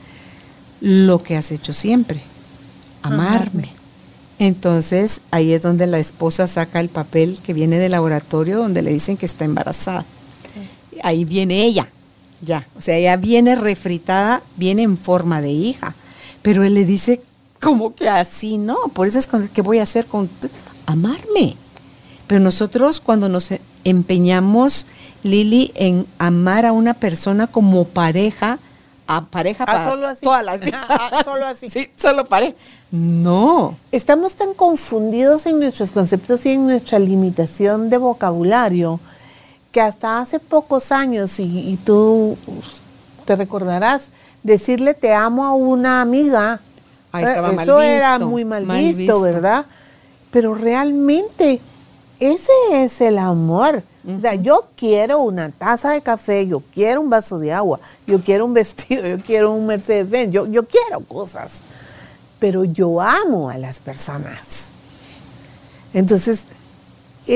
[0.80, 2.22] Lo que has hecho siempre,
[3.04, 3.70] amarme.
[4.40, 8.94] Entonces ahí es donde la esposa saca el papel que viene del laboratorio donde le
[8.94, 10.06] dicen que está embarazada.
[11.04, 11.90] Ahí viene ella,
[12.42, 12.68] ya.
[12.78, 15.96] O sea, ella viene refritada, viene en forma de hija.
[16.42, 17.22] Pero él le dice,
[17.62, 18.78] como que así, no?
[18.94, 20.30] Por eso es con, que voy a hacer con
[20.86, 21.56] amarme.
[22.28, 23.50] Pero nosotros cuando nos
[23.84, 24.88] empeñamos,
[25.24, 28.58] Lili, en amar a una persona como pareja,
[29.08, 30.22] a pareja Ah, para solo así.
[30.26, 31.70] todas las Ah, solo así.
[31.70, 32.56] Sí, solo pareja.
[32.92, 33.76] No.
[33.92, 39.00] Estamos tan confundidos en nuestros conceptos y en nuestra limitación de vocabulario
[39.72, 42.38] que hasta hace pocos años, y, y tú
[43.26, 44.10] te recordarás,
[44.44, 46.60] decirle te amo a una amiga,
[47.12, 49.22] Ahí eh, mal eso era muy mal, mal visto, visto.
[49.22, 49.66] ¿verdad?
[50.32, 51.60] Pero realmente
[52.20, 53.84] ese es el amor.
[54.08, 58.22] O sea, yo quiero una taza de café, yo quiero un vaso de agua, yo
[58.22, 61.62] quiero un vestido, yo quiero un Mercedes-Benz, yo, yo quiero cosas,
[62.40, 64.70] pero yo amo a las personas.
[65.94, 66.46] Entonces,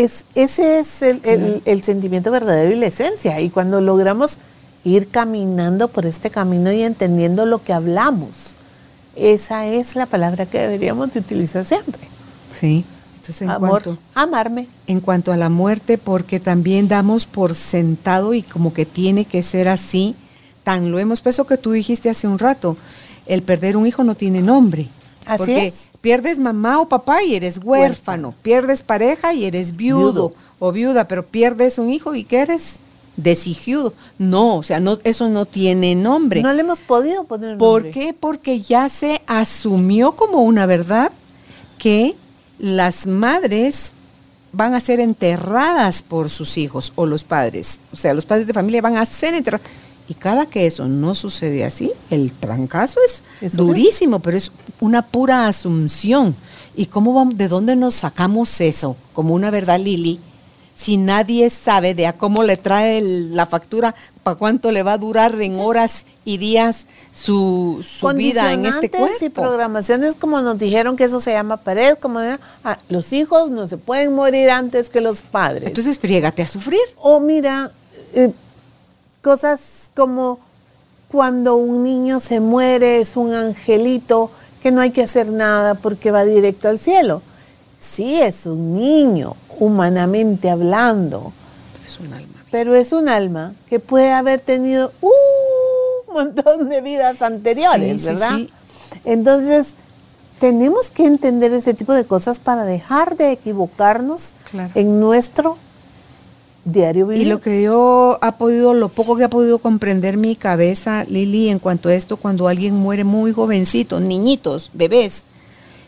[0.03, 3.39] es, ese es el, el- el sentimiento verdadero y la esencia.
[3.41, 4.37] Y cuando logramos
[4.83, 8.51] ir caminando por este camino y entendiendo lo que hablamos,
[9.15, 12.01] esa es la palabra que deberíamos de utilizar siempre.
[12.59, 12.83] Sí.
[13.15, 14.67] Entonces, en Amor, cuanto, amarme.
[14.87, 19.41] en cuanto a la muerte, porque también damos por sentado y como que tiene que
[19.41, 20.15] ser así,
[20.63, 22.77] tan lo hemos puesto que tú dijiste hace un rato,
[23.25, 24.87] el perder un hijo no tiene nombre.
[25.25, 25.89] Así porque es.
[26.01, 30.33] pierdes mamá o papá y eres huérfano, pierdes pareja y eres viudo, Viudo.
[30.59, 32.79] o viuda, pero pierdes un hijo y ¿qué eres?
[33.17, 33.93] Desigiudo.
[34.17, 36.41] No, o sea, no, eso no tiene nombre.
[36.41, 37.91] No le hemos podido poner ¿Por nombre.
[37.91, 38.13] qué?
[38.13, 41.11] Porque ya se asumió como una verdad
[41.77, 42.15] que
[42.59, 43.91] las madres
[44.51, 47.79] van a ser enterradas por sus hijos o los padres.
[47.91, 49.67] O sea, los padres de familia van a ser enterrados.
[50.07, 52.99] Y cada que eso no sucede así, el trancazo
[53.41, 56.35] es durísimo, pero es una pura asunción.
[56.75, 60.19] ¿Y cómo vamos, de dónde nos sacamos eso como una verdad, Lili?
[60.77, 64.93] Si nadie sabe de a cómo le trae el- la factura, para cuánto le va
[64.93, 69.41] a durar en horas y días su, su vida en este Condicionantes y cuerpo.
[69.41, 73.77] programaciones como nos dijeron que eso se llama pared, como ah, los hijos no se
[73.77, 75.63] pueden morir antes que los padres.
[75.65, 76.81] Entonces, friégate a sufrir.
[76.97, 77.71] O mira,
[78.13, 78.31] eh,
[79.29, 80.37] cosas como
[81.11, 84.29] cuando un niño se muere es un angelito
[84.61, 87.23] que no hay que hacer nada porque va directo al cielo.
[87.79, 91.33] Sí es un niño, humanamente hablando,
[91.87, 92.43] Es un alma.
[92.51, 98.05] pero es un alma que puede haber tenido un montón de vidas anteriores, Sí, sí,
[98.05, 98.35] ¿verdad?
[98.37, 98.49] sí.
[99.05, 99.73] Entonces,
[100.39, 104.69] tenemos que entender este tipo de cosas para dejar de equivocarnos Claro.
[104.75, 105.57] en nuestro
[106.65, 107.27] diario vivir.
[107.27, 111.49] Y lo que yo ha podido, lo poco que ha podido comprender mi cabeza, Lili,
[111.49, 115.23] en cuanto a esto, cuando alguien muere muy jovencito, niñitos, bebés,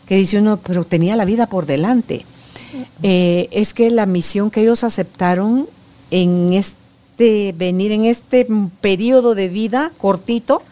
[0.06, 2.24] que dice uno, pero tenía la vida por delante.
[3.02, 5.68] Eh, es que la misión que ellos aceptaron
[6.10, 8.46] en este venir en este
[8.80, 10.62] periodo de vida cortito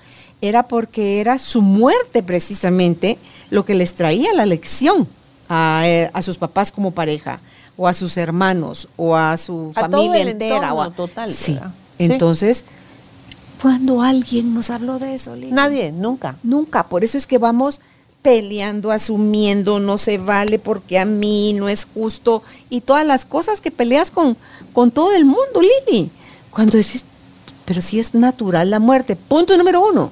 [0.40, 3.18] era porque era su muerte precisamente
[3.50, 5.08] lo que les traía la lección
[5.48, 7.40] a, eh, a sus papás como pareja
[7.76, 11.54] o a sus hermanos o a su A familia entera o a- entorno total, sí
[11.54, 11.70] ¿verdad?
[11.98, 12.64] entonces
[13.60, 15.50] cuando alguien nos habló de eso Lili?
[15.52, 16.36] Nadie, nunca.
[16.42, 17.80] Nunca, por eso es que vamos
[18.22, 23.60] peleando, asumiendo, no se vale porque a mí no es justo y todas las cosas
[23.60, 24.36] que peleas con,
[24.72, 26.10] con todo el mundo, Lili.
[26.50, 27.04] Cuando dices,
[27.64, 29.16] pero si es natural la muerte.
[29.16, 30.10] Punto número uno,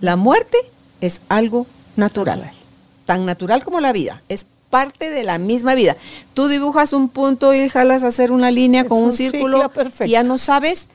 [0.00, 0.58] la muerte
[1.00, 2.56] es algo natural, Natural.
[3.06, 5.96] tan natural como la vida, es parte de la misma vida.
[6.34, 9.70] Tú dibujas un punto y jalas a hacer una línea Es con un, un círculo
[10.04, 10.86] y ya no sabes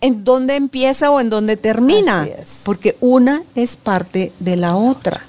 [0.00, 2.26] en dónde empieza o en dónde termina,
[2.64, 5.20] porque una es parte de la otra.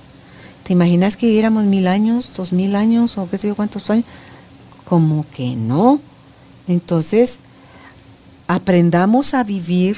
[0.63, 4.05] ¿Te imaginas que viviéramos mil años, dos mil años o qué sé yo cuántos años?
[4.85, 5.99] Como que no.
[6.67, 7.39] Entonces,
[8.47, 9.97] aprendamos a vivir,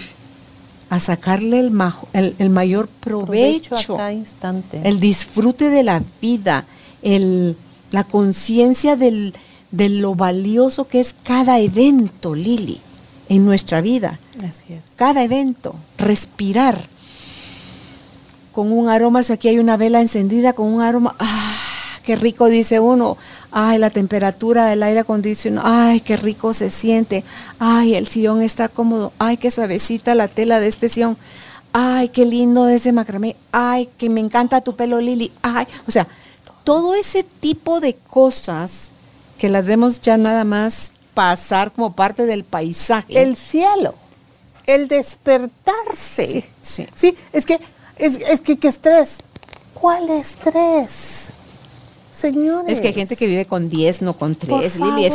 [0.89, 4.81] a sacarle el, majo- el- el mayor provecho, a cada instante.
[4.83, 6.65] el disfrute de la vida,
[7.01, 7.55] el,
[7.95, 9.33] la conciencia del-
[9.71, 12.79] de lo valioso que es cada evento, Lili,
[13.29, 14.19] en nuestra vida.
[14.37, 14.81] Así es.
[14.97, 16.87] cada evento, respirar.
[18.51, 21.57] Con un aroma, si aquí hay una vela encendida con un aroma, ¡ah!
[22.05, 23.17] qué rico dice uno,
[23.51, 27.23] ay, la temperatura del aire acondicionado, ay, qué rico se siente,
[27.59, 31.17] ay, el sillón está cómodo, ay, qué suavecita la tela de este sillón,
[31.73, 36.07] ay, qué lindo ese macramé, ay, que me encanta tu pelo Lili, ay, o sea,
[36.65, 38.89] todo ese tipo de cosas
[39.37, 43.21] que las vemos ya nada más pasar como parte del paisaje.
[43.21, 43.95] El cielo,
[44.65, 46.27] el despertarse.
[46.27, 46.87] Sí, sí.
[46.93, 47.59] Sí, es que,
[47.97, 49.19] es, es que, ¿qué estrés?
[49.73, 51.29] ¿Cuál estrés?
[52.11, 52.71] Señores.
[52.71, 54.49] Es que hay gente que vive con 10, no con 3.
[54.77, 55.09] Por Lili,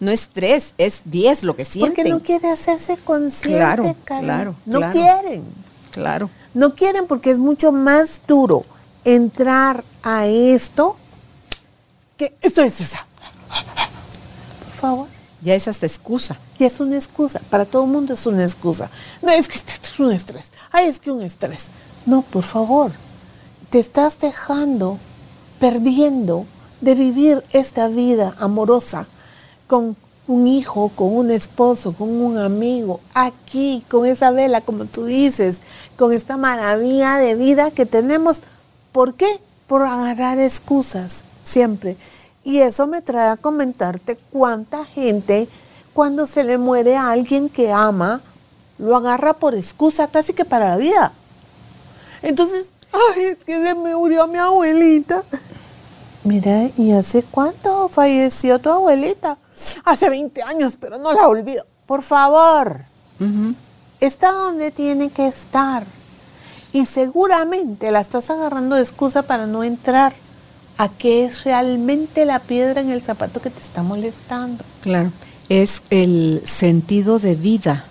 [0.00, 1.94] no es 3, es 10 lo que sienten.
[1.94, 4.92] Porque no quiere hacerse consciente, Claro, claro, No claro.
[4.92, 5.44] quieren.
[5.92, 6.30] Claro.
[6.52, 8.64] No quieren porque es mucho más duro
[9.04, 10.96] entrar a esto
[12.16, 13.06] que esto es esa.
[14.64, 15.08] Por favor.
[15.42, 16.38] Ya es hasta excusa.
[16.58, 17.40] Y es una excusa.
[17.50, 18.88] Para todo el mundo es una excusa.
[19.20, 20.46] No, es que esto es un estrés.
[20.72, 21.66] Ay, es que un estrés.
[22.06, 22.92] No, por favor.
[23.68, 24.98] Te estás dejando,
[25.60, 26.46] perdiendo
[26.80, 29.06] de vivir esta vida amorosa
[29.66, 29.96] con
[30.26, 35.58] un hijo, con un esposo, con un amigo, aquí, con esa vela, como tú dices,
[35.98, 38.42] con esta maravilla de vida que tenemos.
[38.94, 39.40] ¿Por qué?
[39.66, 41.96] Por agarrar excusas, siempre.
[42.44, 45.48] Y eso me trae a comentarte cuánta gente,
[45.92, 48.20] cuando se le muere a alguien que ama,
[48.78, 51.12] lo agarra por excusa casi que para la vida.
[52.22, 55.24] Entonces, ay, es que se me murió mi abuelita.
[56.22, 59.38] Mira, ¿y hace cuánto falleció tu abuelita?
[59.84, 61.66] Hace 20 años, pero no la olvido.
[61.84, 62.82] Por favor,
[63.98, 65.84] está donde tiene que estar.
[66.74, 70.12] Y seguramente la estás agarrando de excusa para no entrar
[70.76, 74.64] a qué es realmente la piedra en el zapato que te está molestando.
[74.80, 75.12] Claro.
[75.48, 77.84] Es el sentido de vida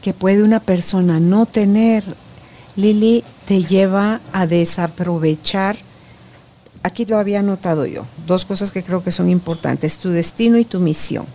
[0.00, 2.04] que puede una persona no tener.
[2.76, 5.76] Lili te lleva a desaprovechar.
[6.84, 8.04] Aquí lo había notado yo.
[8.28, 11.26] Dos cosas que creo que son importantes: tu destino y tu misión.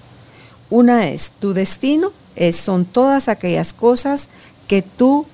[0.70, 4.30] Una es tu destino, es, son todas aquellas cosas
[4.70, 5.26] que tú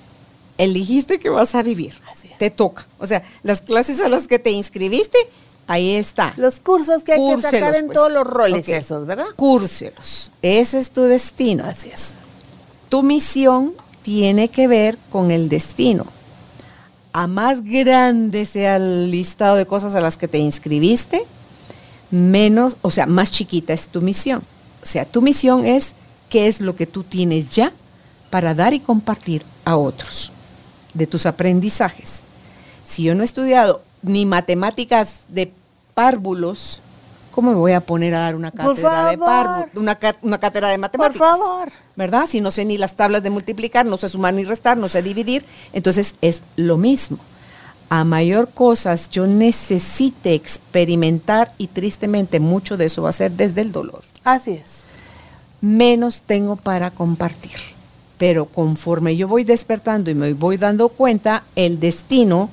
[0.60, 1.95] eligiste que vas a vivir.
[2.12, 2.38] Así es.
[2.38, 2.86] Te toca.
[2.99, 5.18] O sea, las clases a las que te inscribiste,
[5.66, 6.34] ahí está.
[6.38, 7.95] Los cursos que hay que sacar en pues.
[7.95, 9.26] todos los roles esos, ¿verdad?
[9.36, 10.32] Cúrselos.
[10.43, 11.66] Ese es tu destino.
[11.66, 12.18] Así es.
[12.89, 16.05] Tu misión tiene que ver con el destino.
[17.14, 21.24] A más grande sea el listado de cosas a las que te inscribiste,
[22.12, 24.43] menos, o sea, más chiquita es tu misión.
[24.84, 25.93] O sea, tu misión es
[26.30, 27.72] qué es lo que tú tienes ya
[28.30, 30.34] para dar y compartir a otros
[31.00, 32.20] de tus aprendizajes.
[32.84, 35.52] Si yo no he estudiado ni matemáticas de
[35.95, 36.82] párvulos,
[37.32, 39.76] ¿cómo me voy a poner a dar una Por cátedra de párvulos?
[39.76, 39.95] Una,
[40.39, 41.18] cátedra de Por matemáticas.
[41.18, 41.72] favor.
[41.95, 42.26] ¿verdad?
[42.28, 45.02] Si no sé ni las tablas de multiplicar, no sé sumar ni restar, no sé
[45.02, 45.43] dividir,
[45.74, 47.18] entonces es lo mismo.
[47.89, 53.62] A mayor cosas yo necesite experimentar y tristemente mucho de eso va a ser desde
[53.62, 54.04] el dolor.
[54.24, 54.84] Así es.
[55.60, 57.60] Menos tengo para compartir.
[58.20, 62.49] Pero conforme yo voy despertando y me voy dando cuenta, el destino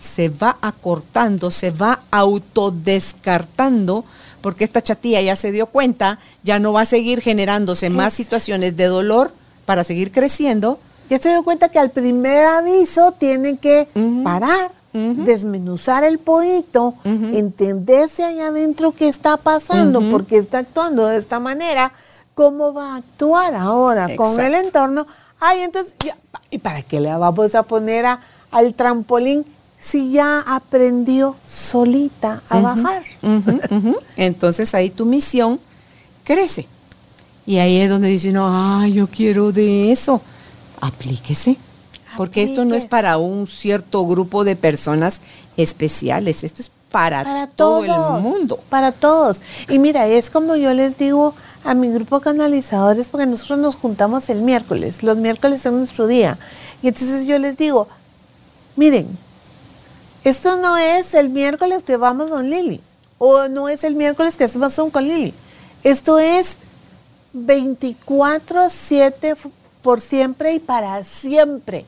[0.00, 4.04] se va acortando, se va autodescartando,
[4.40, 8.76] porque esta chatilla ya se dio cuenta, ya no va a seguir generándose más situaciones
[8.76, 9.32] de dolor
[9.66, 10.78] para seguir creciendo.
[11.10, 13.88] Ya se dio cuenta que al primer aviso tiene que
[14.22, 17.36] parar, desmenuzar el poquito, Ujú.
[17.36, 21.92] entenderse allá adentro qué está pasando, porque está actuando de esta manera,
[22.38, 25.04] cómo va a actuar ahora con el entorno.
[25.40, 25.94] Ay, entonces,
[26.52, 28.20] ¿y para qué le vamos a poner a-
[28.52, 29.44] al trampolín
[29.76, 33.02] si ya aprendió solita a bajar?
[34.16, 35.58] Entonces ahí tu misión
[36.22, 36.68] crece.
[37.44, 38.46] Y ahí es donde dice uno,
[38.78, 40.20] ay, yo quiero de eso.
[40.80, 41.56] Aplíquese.
[42.16, 45.20] Porque esto no es para un cierto grupo de personas
[45.56, 48.60] especiales, esto es para, para todo todos, el mundo.
[48.68, 49.40] Para todos.
[49.68, 51.34] Y mira, es como yo les digo
[51.64, 56.38] a mi grupo canalizadores, porque nosotros nos juntamos el miércoles, los miércoles son nuestro día.
[56.82, 57.88] Y entonces yo les digo,
[58.76, 59.08] miren,
[60.24, 62.80] esto no es el miércoles que vamos con Lili,
[63.18, 65.34] o no es el miércoles que hacemos Zoom con Lili.
[65.82, 66.56] Esto es
[67.34, 69.36] 24-7
[69.82, 71.84] por siempre y para siempre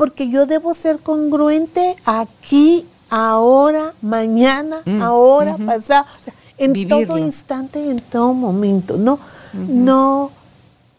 [0.00, 7.06] porque yo debo ser congruente aquí, ahora, mañana, Mm, ahora, pasado, o sea, en Vivirlo.
[7.06, 8.96] todo instante, en todo momento.
[8.96, 9.18] No,
[9.54, 10.30] no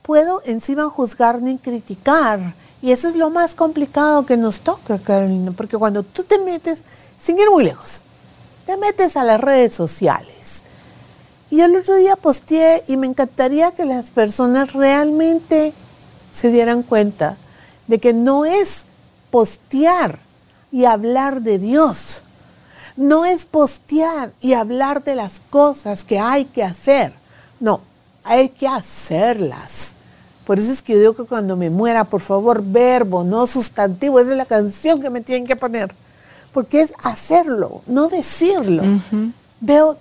[0.01, 2.55] puedo encima juzgar ni criticar.
[2.81, 6.79] Y eso es lo más complicado que nos toca, Carolina, porque cuando tú te metes,
[7.19, 8.01] sin ir muy lejos,
[8.65, 10.63] te metes a las redes sociales.
[11.51, 15.73] Y yo el otro día posteé y me encantaría que las personas realmente
[16.31, 17.37] se dieran cuenta
[17.85, 18.85] de que no es
[19.29, 20.17] postear
[20.71, 22.23] y hablar de Dios.
[22.97, 27.13] No es postear y hablar de las cosas que hay que hacer.
[27.59, 27.81] No,
[28.23, 29.91] hay que hacerlas.
[30.45, 34.19] Por eso es que yo digo que cuando me muera, por favor, verbo, no sustantivo.
[34.19, 35.93] Esa es la canción que me tienen que poner.
[36.51, 38.83] Porque es hacerlo, no decirlo.
[39.61, 39.97] Veo.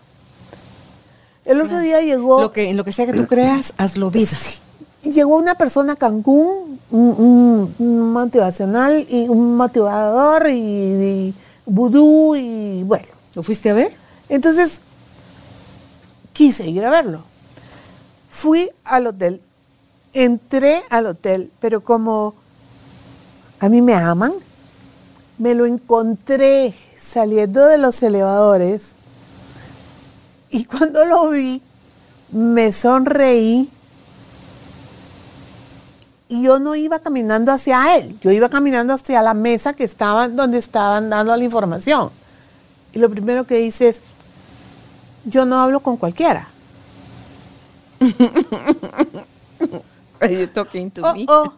[1.45, 2.41] El otro día llegó.
[2.41, 4.27] Lo que, en lo que sea que tú creas, hazlo vida.
[4.27, 4.61] Sí.
[5.03, 11.35] Llegó una persona a Cancún, un, un- un motivacional y un motivador y, y
[11.67, 13.93] vudú y bueno, ¿Lo fuiste a ver?
[14.29, 14.81] Entonces,
[16.33, 17.23] quise ir a verlo.
[18.31, 19.41] Fui al hotel,
[20.13, 22.35] entré al hotel, pero como
[23.61, 24.33] a mí me aman,
[25.39, 28.93] me lo encontré saliendo de los elevadores
[30.51, 31.63] y cuando lo vi,
[32.33, 33.71] me sonreí
[36.31, 40.37] y yo no iba caminando hacia él, yo iba caminando hacia la mesa que estaban
[40.37, 42.11] donde estaban dando la información.
[42.93, 44.01] Y lo primero que dice es,
[45.25, 46.49] yo no hablo con cualquiera.
[50.21, 51.27] Are you talking to Oh, me?
[51.29, 51.53] oh.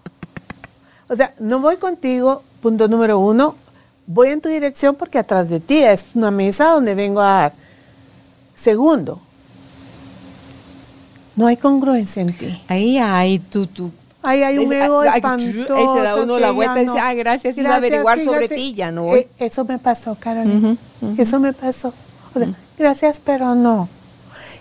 [1.09, 3.55] O sea, no voy contigo, punto número uno,
[4.07, 7.53] voy en tu dirección porque atrás de ti es una mesa donde vengo a dar.
[8.55, 9.21] Segundo,
[11.37, 12.63] no hay congruencia en ti.
[12.69, 13.91] Ahí hay tu, tu.
[14.23, 15.75] Ahí hay un ego ay, ay, espantoso.
[15.75, 18.55] ahí se da uno la vuelta y dice, "Ah, gracias, iba a averiguar sobre fíjate".
[18.55, 19.21] ti, ya no voy.
[19.21, 20.77] Eh, eso me pasó, Carolina.
[21.19, 21.93] Eso me pasó.
[22.35, 22.49] O sea,
[22.79, 23.89] Gracias, pero no.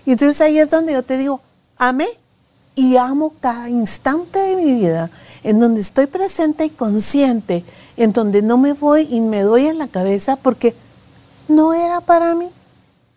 [0.04, 1.40] Y entonces ahí es donde yo te digo,
[1.76, 2.06] amé
[2.74, 5.10] y amo cada instante de mi vida,
[5.42, 7.64] en donde estoy presente y consciente,
[7.96, 10.74] en donde no me voy y me doy en la cabeza porque
[11.48, 12.48] no era para mí.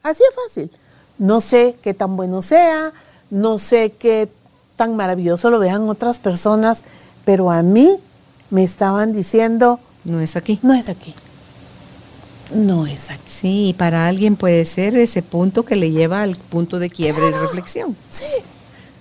[0.03, 0.71] Así es fácil.
[1.17, 2.91] No sé qué tan bueno sea,
[3.29, 4.29] no sé qué
[4.75, 6.83] tan maravilloso lo vean otras personas,
[7.25, 7.97] pero a mí
[8.49, 10.59] me estaban diciendo, No es aquí.
[10.61, 11.13] no es aquí.
[12.53, 13.21] No es aquí.
[13.27, 17.31] Sí, para alguien puede ser ese punto que le lleva al punto de quiebre y
[17.31, 17.95] reflexión.
[18.09, 18.23] Sí.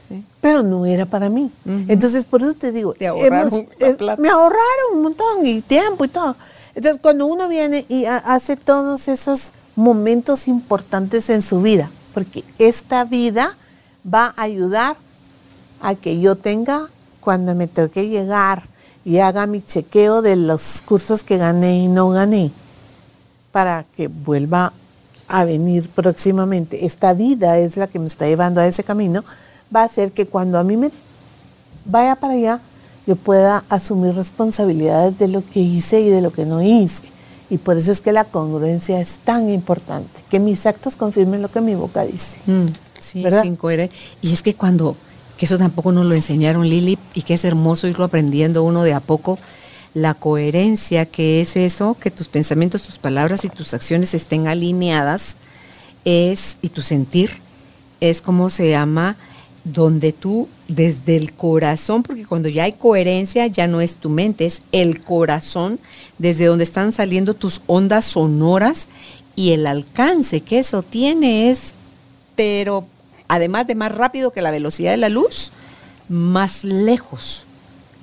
[0.09, 0.25] Sí.
[0.41, 1.51] Pero no era para mí.
[1.89, 6.09] Entonces, por eso te digo, Te ahorraron es- me ahorraron un montón y tiempo y
[6.09, 6.37] todo.
[6.75, 12.45] Entonces, cuando uno viene y ha- hace todos esos momentos importantes en su vida, porque
[12.59, 13.57] esta vida
[14.13, 14.97] va a ayudar
[15.85, 16.89] a que yo tenga,
[17.21, 18.63] cuando me toque llegar
[19.05, 22.51] y haga mi chequeo de los cursos que gané y no gané,
[23.53, 24.73] para que vuelva
[25.29, 26.87] a venir próximamente.
[26.87, 29.25] Esta vida es la que me está llevando a ese camino,
[29.75, 30.91] va a hacer que cuando a mí me
[31.85, 32.61] vaya para allá,
[33.07, 37.05] yo pueda asumir responsabilidades de lo que hice y de lo que no hice.
[37.51, 41.51] Y por eso es que la congruencia es tan importante, que mis actos confirmen lo
[41.51, 42.39] que mi boca dice.
[42.47, 42.69] Mm,
[42.99, 43.43] sí, ¿Verdad?
[43.43, 43.59] sin
[44.23, 44.97] Y es que cuando,
[45.45, 49.01] eso tampoco nos lo enseñaron Lili, y que es hermoso irlo aprendiendo uno de a
[49.01, 49.39] poco,
[49.95, 55.37] la coherencia, que es eso, que tus pensamientos, tus palabras y tus acciones estén alineadas,
[56.05, 57.31] es, y tu sentir,
[58.01, 59.17] es como se llama,
[59.65, 64.47] donde tú desde el corazón, porque cuando ya hay coherencia ya no es tu mente,
[64.47, 65.79] es el corazón,
[66.19, 68.89] desde donde están saliendo tus ondas sonoras
[69.37, 71.73] y el alcance que eso tiene es,
[72.37, 72.87] pero
[73.29, 75.53] además de más rápido que la velocidad de la luz,
[76.09, 77.47] más lejos,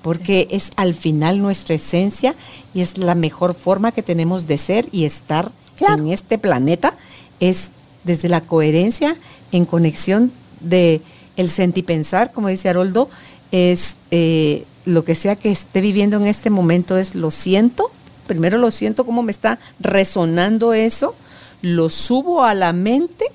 [0.01, 2.35] porque es al final nuestra esencia
[2.73, 6.03] y es la mejor forma que tenemos de ser y estar Claro.
[6.03, 6.93] en este planeta,
[7.39, 7.69] es
[8.03, 9.15] desde la coherencia
[9.51, 11.01] en conexión de
[11.37, 13.09] el sentipensar, como dice Haroldo,
[13.51, 17.91] es eh, lo que sea que esté viviendo en este momento es lo siento,
[18.27, 21.15] primero lo siento cómo me está resonando eso,
[21.61, 23.25] lo subo a la mente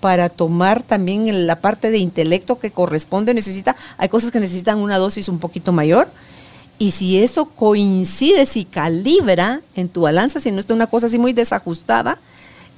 [0.00, 4.98] para tomar también la parte de intelecto que corresponde, necesita, hay cosas que necesitan una
[4.98, 6.08] dosis un poquito mayor,
[6.78, 11.18] y si eso coincide, si calibra en tu balanza, si no está una cosa así
[11.18, 12.18] muy desajustada,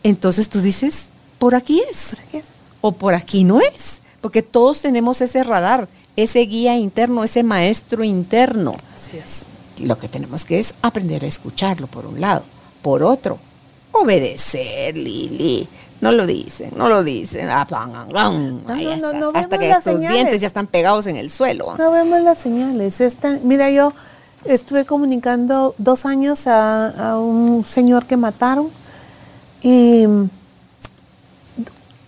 [0.02, 2.44] entonces tú dices, por aquí es ¿Para qué es?
[2.80, 8.02] o por aquí no es, porque todos tenemos ese radar, ese guía interno, ese maestro
[8.02, 8.74] interno.
[8.94, 9.46] Así es.
[9.78, 12.42] Lo que tenemos que es aprender a escucharlo por un lado,
[12.82, 13.38] por otro,
[13.92, 15.68] obedecer, Lili.
[16.02, 17.48] No lo dicen, no lo dicen.
[17.48, 18.60] Ah, pan, pan.
[18.68, 19.12] Ahí no, no, está.
[19.18, 20.12] no Hasta vemos que señales.
[20.12, 21.76] dientes ya están pegados en el suelo.
[21.78, 23.00] No vemos las señales.
[23.00, 23.92] Esta- mira, yo
[24.44, 28.68] estuve comunicando dos años a, a un señor que mataron
[29.62, 30.04] y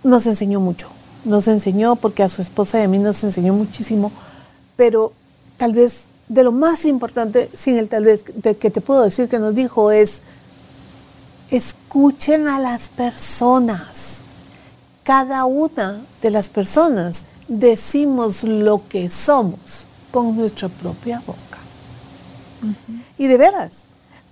[0.03, 0.89] nos enseñó mucho.
[1.25, 4.13] Nos enseñó porque a su esposa y a mí nos enseñó muchísimo,
[4.77, 5.13] pero
[5.57, 9.29] tal vez de lo más importante, sin el tal vez de que te puedo decir
[9.29, 10.23] que nos dijo es,
[11.95, 14.25] escuchen a las personas.
[15.05, 21.39] Cada una de las personas decimos lo que somos con nuestra propia boca.
[23.17, 23.85] Y de veras,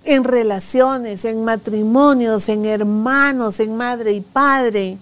[0.03, 4.97] en relaciones, en matrimonios, en hermanos, en madre y padre,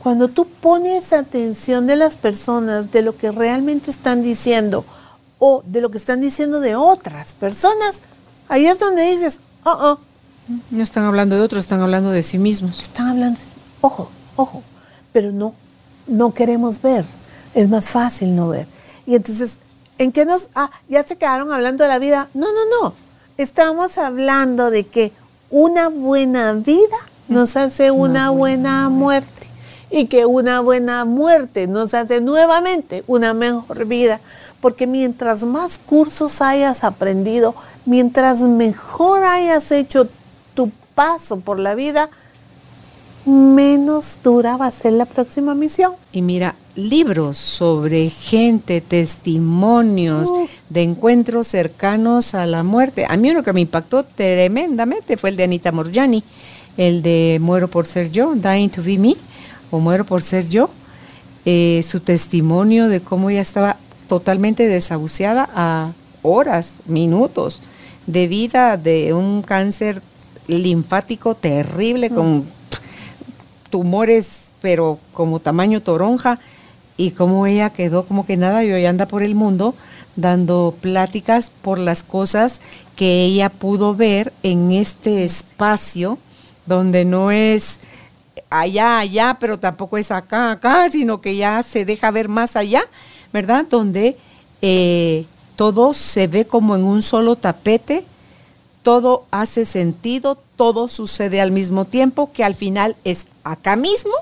[0.00, 4.84] cuando tú pones atención de las personas, de lo que realmente están diciendo
[5.40, 8.02] o de lo que están diciendo de otras personas,
[8.48, 10.11] ahí es donde dices, oh, oh,
[10.70, 12.80] No están hablando de otros, están hablando de sí mismos.
[12.80, 13.40] están hablando,
[13.80, 14.62] ojo, ojo,
[15.12, 15.54] pero no,
[16.06, 17.04] no queremos ver,
[17.54, 18.66] es más fácil no ver.
[19.06, 19.58] Y entonces,
[19.98, 22.28] ¿en qué nos, ah, ya se quedaron hablando de la vida?
[22.34, 22.94] No, no, no,
[23.38, 25.12] estamos hablando de que
[25.50, 26.96] una buena vida
[27.28, 29.28] nos hace una, buena, muerte.
[29.90, 34.20] Y que una buena muerte nos hace nuevamente una mejor vida.
[34.60, 40.08] Porque mientras más cursos hayas aprendido, mientras mejor hayas hecho
[40.94, 42.10] paso por la vida,
[43.24, 45.92] menos dura va a ser la próxima misión.
[46.12, 50.30] Y mira, libros sobre gente, testimonios
[50.68, 53.06] de encuentros cercanos a la muerte.
[53.08, 56.24] A mí uno que me impactó tremendamente fue el de Anita Morjani,
[56.76, 59.16] el de Muero por ser yo, Dying to be me,
[59.70, 60.70] o Muero por ser yo.
[61.44, 63.76] Eh, su testimonio de cómo ella estaba
[64.08, 67.60] totalmente desahuciada a horas, minutos
[68.06, 70.02] de vida de un cáncer
[70.46, 72.44] linfático terrible con
[73.70, 74.28] tumores,
[74.60, 76.38] pero como tamaño toronja,
[76.96, 79.74] y cómo ella quedó como que nada y hoy anda por el mundo
[80.14, 82.60] dando pláticas por las cosas
[82.96, 86.18] que ella pudo ver en este espacio
[86.66, 87.78] donde no es
[88.50, 92.84] allá, allá, pero tampoco es acá, acá, sino que ya se deja ver más allá,
[93.32, 93.66] ¿verdad?
[93.68, 94.16] Donde
[94.60, 95.24] eh,
[95.56, 98.04] todo se ve como en un solo tapete
[98.82, 104.12] todo hace sentido, todo sucede al mismo tiempo, que al final es acá mismo,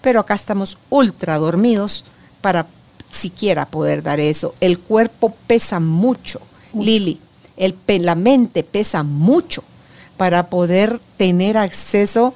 [0.00, 2.04] pero acá estamos ultra dormidos
[2.40, 2.66] para
[3.12, 4.54] siquiera poder dar eso.
[4.60, 6.40] El cuerpo pesa mucho,
[6.74, 7.20] Lili,
[7.56, 9.62] el, la mente pesa mucho
[10.16, 12.34] para poder tener acceso,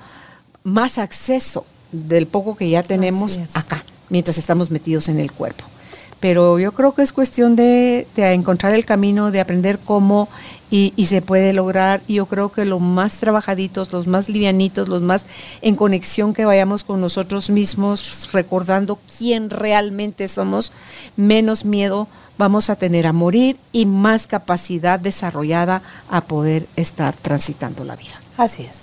[0.63, 5.65] más acceso del poco que ya tenemos acá, mientras estamos metidos en el cuerpo
[6.21, 10.29] pero yo creo que es cuestión de, encontrar el camino, de aprender cómo
[10.71, 12.01] y, se puede lograr.
[12.07, 15.27] Y yo creo que los más trabajaditos, los más livianitos, los más
[15.61, 20.73] en conexión que vayamos con nosotros mismos, recordando quién realmente somos,
[21.17, 22.09] menos miedo
[22.39, 28.21] vamos a tener a morir y más capacidad desarrollada a poder estar transitando la vida.
[28.37, 28.83] Así es.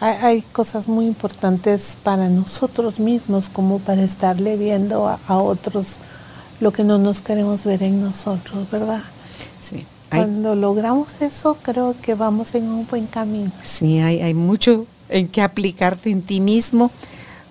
[0.00, 5.98] Hay, cosas muy importantes para nosotros mismos como para estarle viendo a otros
[6.60, 9.02] lo que no nos queremos ver en nosotros, ¿verdad?
[9.60, 9.84] Sí.
[10.10, 13.52] Cuando logramos eso, creo que vamos en un buen camino.
[13.62, 16.90] Sí, hay, hay mucho en que aplicarte en ti mismo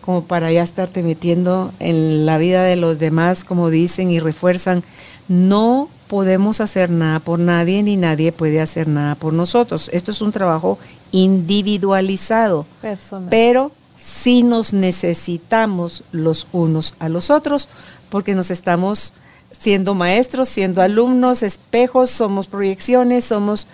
[0.02, 4.82] como para ya estarte metiendo en la vida de los demás, como dicen y refuerzan.
[5.28, 9.90] No podemos hacer nada por nadie ni nadie puede hacer nada por nosotros.
[9.92, 10.80] Esto es un trabajo
[11.12, 13.28] individualizado, Personal.
[13.30, 13.72] pero
[14.08, 17.68] sí nos necesitamos los unos a los otros
[18.10, 19.14] porque nos estamos
[19.52, 23.68] siendo maestros, siendo alumnos, espejos, somos proyecciones, somos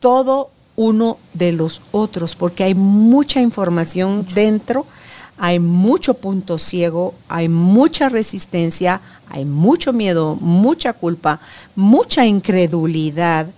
[0.00, 4.86] todo uno de los otros, porque hay mucha información dentro,
[5.36, 11.40] hay mucho punto ciego, hay mucha resistencia, hay mucho miedo, mucha culpa,
[11.76, 13.48] mucha incredulidad,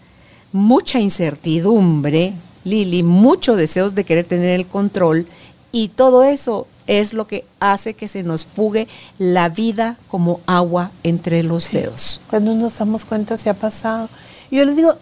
[0.52, 5.26] mucha incertidumbre, Lili, muchos deseos de querer tener el control
[5.72, 10.90] y todo eso es lo que hace que se nos fugue la vida como agua
[11.04, 12.20] entre los dedos.
[12.28, 14.08] Cuando nos damos cuenta se ha pasado.
[14.50, 14.94] Yo les digo,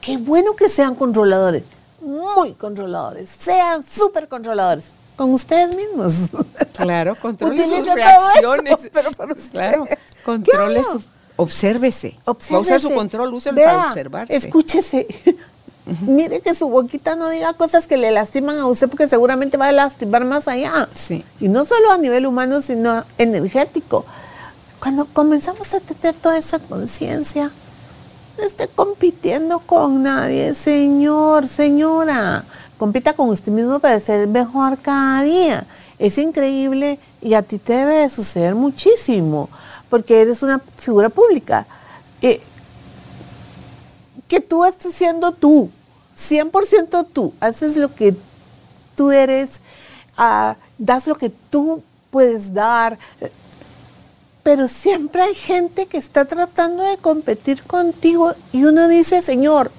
[0.00, 1.62] qué bueno que sean controladores,
[2.00, 4.86] muy controladores, sean súper controladores
[5.16, 6.14] con ustedes mismos.
[6.72, 8.76] Claro, controlen sus reacciones.
[8.90, 9.10] pero
[9.52, 9.86] claro,
[10.24, 11.02] controle su,
[11.36, 12.18] obsérvese.
[12.24, 12.80] obsérvese.
[12.80, 14.34] su control, úselo para observarse.
[14.34, 15.06] Escúchese.
[16.06, 19.68] Mire que su boquita no diga cosas que le lastiman a usted porque seguramente va
[19.68, 20.88] a lastimar más allá.
[20.94, 21.24] Sí.
[21.40, 24.04] Y no solo a nivel humano, sino energético.
[24.78, 27.50] Cuando comenzamos a tener toda esa conciencia,
[28.38, 32.44] no esté compitiendo con nadie, señor, señora.
[32.78, 35.66] Compita con usted mismo para ser mejor cada día.
[35.98, 39.50] Es increíble y a ti te debe de suceder muchísimo
[39.90, 41.66] porque eres una figura pública.
[42.22, 42.40] Eh,
[44.28, 45.70] que tú estés siendo tú,
[46.16, 48.14] 100% tú, haces lo que
[48.94, 49.60] tú eres,
[50.16, 52.98] ah, das lo que tú puedes dar,
[54.42, 59.70] pero siempre hay gente que está tratando de competir contigo y uno dice, señor,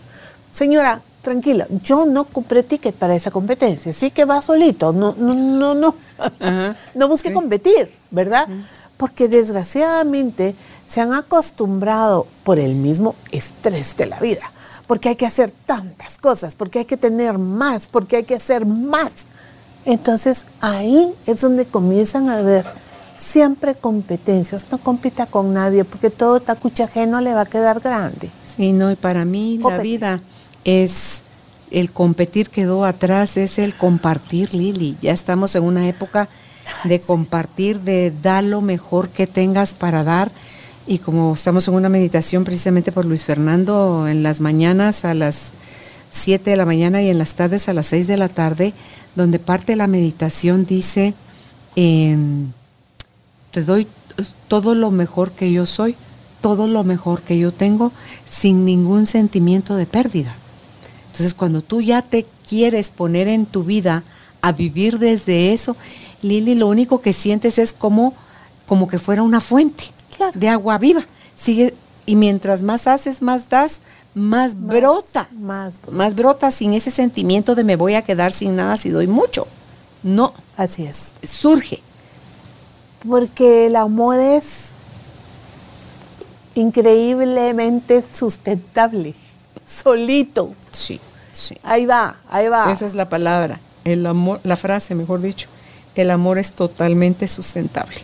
[0.51, 5.33] señora, tranquila, yo no compré ticket para esa competencia, así que va solito, no, no,
[5.33, 5.95] no, no,
[6.95, 8.47] no busque competir, ¿verdad?
[8.97, 10.55] Porque desgraciadamente
[10.87, 14.51] se han acostumbrado por el mismo estrés de la vida,
[14.91, 18.65] porque hay que hacer tantas cosas, porque hay que tener más, porque hay que hacer
[18.65, 19.09] más.
[19.85, 22.65] Entonces ahí es donde comienzan a ver
[23.17, 24.65] siempre competencias.
[24.69, 28.29] No compita con nadie porque todo tacucha ajeno le va a quedar grande.
[28.57, 30.19] Sí, no, y para mí la vida
[30.65, 31.21] es
[31.71, 34.97] el competir quedó atrás, es el compartir, Lili.
[35.01, 36.27] Ya estamos en una época
[36.83, 40.31] de compartir, de dar lo mejor que tengas para dar
[40.87, 45.51] y como estamos en una meditación precisamente por Luis Fernando en las mañanas a las
[46.11, 48.73] 7 de la mañana y en las tardes a las 6 de la tarde,
[49.15, 51.13] donde parte de la meditación dice,
[51.75, 52.47] em,
[53.51, 53.87] te doy
[54.47, 55.95] todo lo mejor que yo soy,
[56.41, 57.91] todo lo mejor que yo tengo,
[58.27, 60.35] sin ningún sentimiento de pérdida.
[61.11, 64.03] Entonces, cuando tú ya te quieres poner en tu vida
[64.41, 65.77] a vivir desde eso,
[66.21, 68.13] Lili, lo único que sientes es como,
[68.65, 69.91] como que fuera una fuente
[70.33, 71.05] de agua viva.
[71.35, 71.73] Sigue,
[72.05, 73.79] y mientras más haces, más das,
[74.13, 75.29] más, brota.
[75.31, 79.07] Más, más brota sin ese sentimiento de me voy a quedar sin nada si doy
[79.07, 79.47] mucho.
[80.03, 80.33] No.
[80.57, 81.13] Así es.
[81.23, 81.81] Surge.
[83.07, 84.71] Porque el amor es
[86.55, 89.15] increíblemente sustentable,
[89.65, 90.53] solito.
[90.71, 90.99] Sí,
[91.31, 91.57] sí.
[91.63, 92.71] Ahí va, ahí va.
[92.71, 95.47] Esa es la palabra, el amor, la frase, mejor dicho.
[95.95, 97.97] El amor es totalmente sustentable.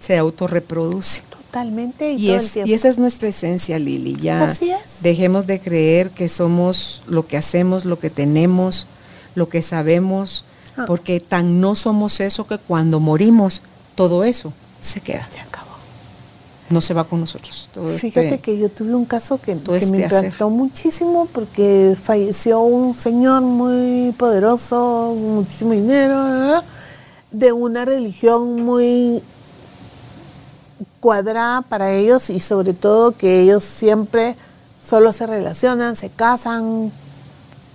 [0.00, 1.22] Se autorreproduce.
[1.48, 4.16] Totalmente y, y esa es nuestra esencia, Lili.
[4.20, 5.02] Ya Así es.
[5.02, 8.86] dejemos de creer que somos lo que hacemos, lo que tenemos,
[9.34, 10.44] lo que sabemos,
[10.76, 10.84] ah.
[10.86, 13.62] porque tan no somos eso que cuando morimos,
[13.94, 15.26] todo eso se queda.
[15.32, 15.70] Se acabó.
[16.68, 17.70] No se va con nosotros.
[17.96, 22.60] Fíjate este que yo tuve un caso que, que me este impactó muchísimo porque falleció
[22.60, 26.62] un señor muy poderoso, muchísimo dinero,
[27.30, 29.22] de una religión muy
[31.00, 34.36] cuadrada para ellos y sobre todo que ellos siempre
[34.84, 36.92] solo se relacionan, se casan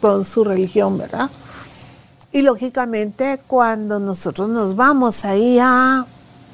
[0.01, 1.30] con su religión, ¿verdad?
[2.32, 6.06] Y lógicamente cuando nosotros nos vamos ahí a...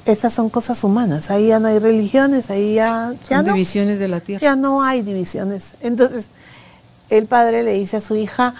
[0.06, 3.12] Esas son cosas humanas, ahí ya no hay religiones, ahí ya...
[3.28, 4.40] ya no, divisiones de la tierra.
[4.40, 5.74] Ya no hay divisiones.
[5.80, 6.24] Entonces,
[7.10, 8.54] el padre le dice a su hija,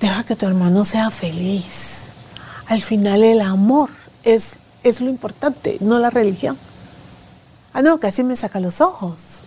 [0.00, 2.08] deja que tu hermano sea feliz.
[2.66, 3.90] Al final el amor
[4.22, 6.58] es, es lo importante, no la religión.
[7.78, 9.42] Ah, no, casi me saca los ojos.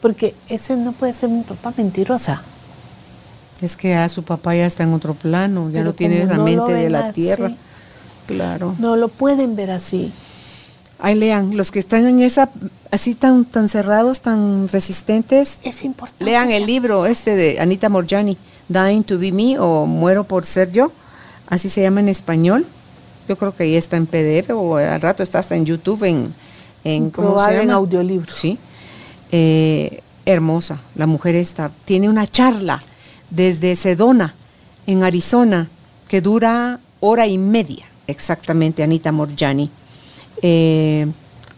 [0.00, 2.40] Porque ese no puede ser mi papá mentirosa.
[3.60, 6.72] Es que a su papá ya está en otro plano, ya no tiene la mente
[6.72, 7.50] de la tierra.
[8.28, 8.76] Claro.
[8.78, 10.12] No lo pueden ver así.
[11.00, 12.48] Ahí lean, los que están en esa,
[12.92, 15.56] así tan, tan cerrados, tan resistentes.
[15.64, 16.24] Es importante.
[16.24, 20.70] Lean el libro este de Anita Morjani, Dying to Be Me o Muero por Ser
[20.70, 20.92] Yo,
[21.48, 22.64] así se llama en español.
[23.28, 26.32] Yo creo que ahí está en PDF o al rato está hasta en YouTube en,
[26.86, 27.62] en, ¿cómo se llama?
[27.62, 28.32] en audiolibro.
[28.32, 28.58] Sí.
[29.32, 31.70] Eh, hermosa, la mujer esta.
[31.84, 32.80] Tiene una charla
[33.30, 34.34] desde Sedona,
[34.86, 35.68] en Arizona,
[36.08, 39.70] que dura hora y media, exactamente, Anita Morjani.
[40.42, 41.06] Eh,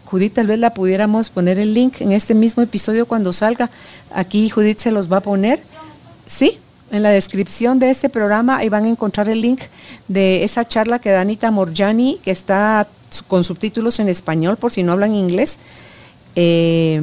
[0.05, 3.69] Judith, tal vez la pudiéramos poner el link en este mismo episodio cuando salga.
[4.11, 5.61] Aquí Judith se los va a poner.
[6.25, 6.57] Sí,
[6.91, 9.61] en la descripción de este programa ahí van a encontrar el link
[10.07, 12.87] de esa charla que da Anita Morjani, que está
[13.27, 15.57] con subtítulos en español por si no hablan inglés.
[16.35, 17.01] Eh,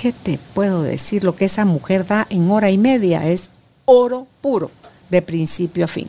[0.00, 1.24] ¿Qué te puedo decir?
[1.24, 3.50] Lo que esa mujer da en hora y media es
[3.84, 4.70] oro puro,
[5.10, 6.08] de principio a fin.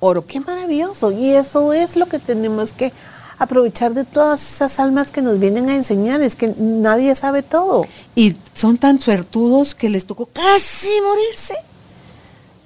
[0.00, 0.26] Oro.
[0.26, 1.12] Qué maravilloso.
[1.12, 2.92] Y eso es lo que tenemos que
[3.38, 6.20] aprovechar de todas esas almas que nos vienen a enseñar.
[6.20, 7.86] Es que nadie sabe todo.
[8.14, 11.54] Y son tan suertudos que les tocó casi morirse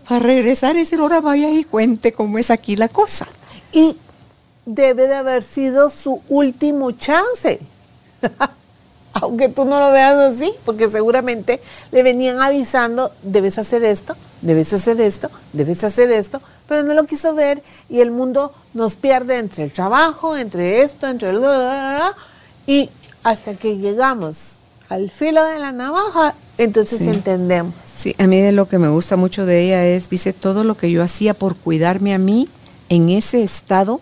[0.08, 3.26] para regresar decir, ahora vaya y cuente cómo es aquí la cosa.
[3.72, 3.96] Y
[4.66, 7.60] debe de haber sido su último chance.
[9.14, 11.60] Aunque tú no lo veas así, porque seguramente
[11.92, 17.04] le venían avisando, debes hacer esto, debes hacer esto, debes hacer esto, pero no lo
[17.04, 21.40] quiso ver y el mundo nos pierde entre el trabajo, entre esto, entre el...
[22.66, 22.90] Y
[23.22, 24.58] hasta que llegamos
[24.88, 27.74] al filo de la navaja, entonces entendemos.
[27.84, 30.76] Sí, a mí de lo que me gusta mucho de ella es, dice, todo lo
[30.76, 32.48] que yo hacía por cuidarme a mí
[32.88, 34.00] en ese estado,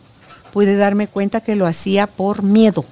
[0.53, 2.85] pude darme cuenta que lo hacía por miedo.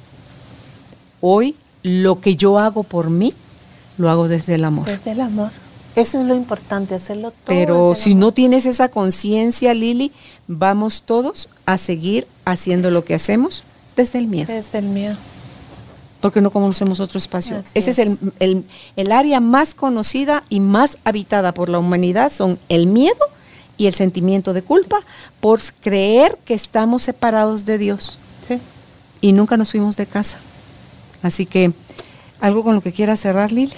[1.21, 3.35] Hoy lo que yo hago por mí,
[3.99, 4.87] lo hago desde el amor.
[4.87, 5.51] Desde el amor.
[5.95, 7.43] Eso es lo importante, hacerlo todo.
[7.47, 10.13] Pero si no tienes esa conciencia, Lili,
[10.47, 13.65] vamos todos a seguir haciendo lo que hacemos
[13.97, 14.53] desde el miedo.
[14.53, 15.17] Desde el miedo.
[16.21, 17.63] Porque no conocemos otro espacio.
[17.75, 17.99] Ese es,
[18.39, 18.65] el,
[18.97, 23.27] el área más conocida y más habitada por la humanidad, son el miedo
[23.81, 25.01] y el sentimiento de culpa
[25.41, 28.19] por creer que estamos separados de Dios.
[28.47, 28.59] Sí.
[29.23, 30.39] Y nunca nos fuimos de casa.
[31.23, 31.73] Así que,
[32.43, 33.73] ¿algo con lo que quiera cerrar, Lili?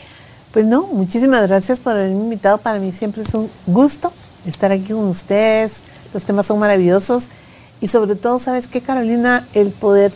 [0.52, 2.58] Pues no, muchísimas gracias por haberme invitado.
[2.58, 4.12] Para mí siempre es un gusto
[4.44, 5.74] estar aquí con ustedes.
[6.12, 7.28] Los temas son maravillosos.
[7.80, 9.46] Y sobre todo, ¿sabes qué, Carolina?
[9.54, 10.12] El poder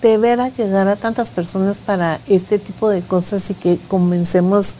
[0.00, 4.76] de ver a llegar a tantas personas para este tipo de cosas y que comencemos,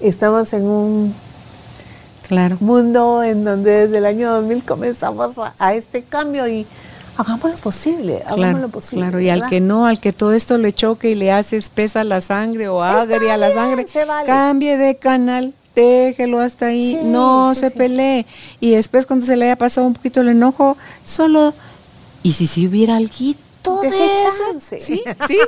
[0.00, 1.14] estamos en un
[2.28, 2.56] claro.
[2.60, 6.66] mundo en donde desde el año 2000 comenzamos a, este cambio y
[7.16, 9.02] hagamos lo posible, hagamos lo posible.
[9.04, 12.04] Claro, y al que no, al que todo esto le choque y le hace espesa
[12.04, 13.86] la sangre o agria la sangre,
[14.26, 17.76] cambie de canal, déjelo hasta ahí, Sí, no sí, se sí.
[17.76, 18.26] pelee.
[18.60, 21.54] Y después cuando se le haya pasado un poquito el enojo, solo,
[22.22, 23.43] ¿y si si hubiera alguito
[23.82, 24.60] eso?
[24.60, 25.40] Sí, sí,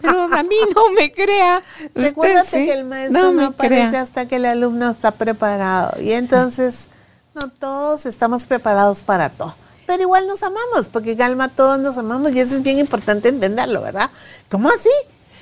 [0.00, 1.62] pero a mí no me crea.
[1.94, 4.02] Recuérdate sí, que el maestro no, me aparece crea.
[4.02, 6.00] hasta que el alumno está preparado.
[6.00, 6.86] Y entonces,
[7.34, 9.54] no todos estamos preparados para todo.
[9.86, 13.80] Pero igual nos amamos, porque Galma todos nos amamos y eso es bien importante entenderlo,
[13.80, 14.10] ¿verdad?
[14.50, 14.90] ¿Cómo así?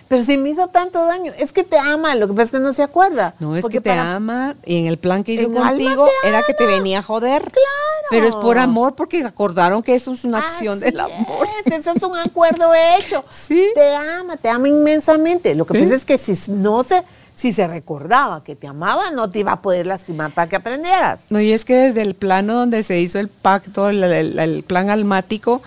[0.09, 2.59] Pero si me hizo tanto daño, es que te ama, lo que pasa es que
[2.61, 3.34] no se acuerda.
[3.40, 6.09] No, es Porque que te para- ama y en el plan que hizo En contigo
[6.24, 7.42] era que te venía a joder.
[7.42, 8.07] Claro.
[8.09, 11.48] Pero es por amor porque acordaron que eso es una acción del amor.
[11.64, 13.24] es, eso es un acuerdo hecho.
[13.48, 13.68] Sí.
[13.74, 15.54] Te ama, te ama inmensamente.
[15.57, 17.02] Lo que pasa es que si no se,
[17.34, 21.20] si se recordaba que te amaba, no te iba a poder lastimar para que aprendieras.
[21.30, 24.62] No, y es que desde el plano donde se hizo el pacto, el, el- el
[24.62, 25.62] plan almático,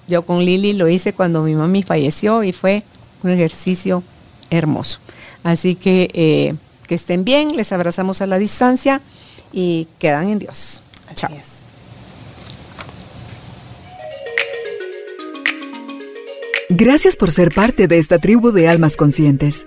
[0.06, 2.82] Yo con Lili lo hice cuando mi mami falleció y fue
[3.22, 4.02] un ejercicio
[4.50, 4.98] hermoso.
[5.42, 6.54] Así que eh,
[6.86, 9.00] que estén bien, les abrazamos a la distancia
[9.52, 10.82] y quedan en Dios.
[11.06, 11.32] Así Chao.
[11.32, 11.54] es.
[16.70, 19.66] Gracias por ser parte de esta tribu de almas conscientes.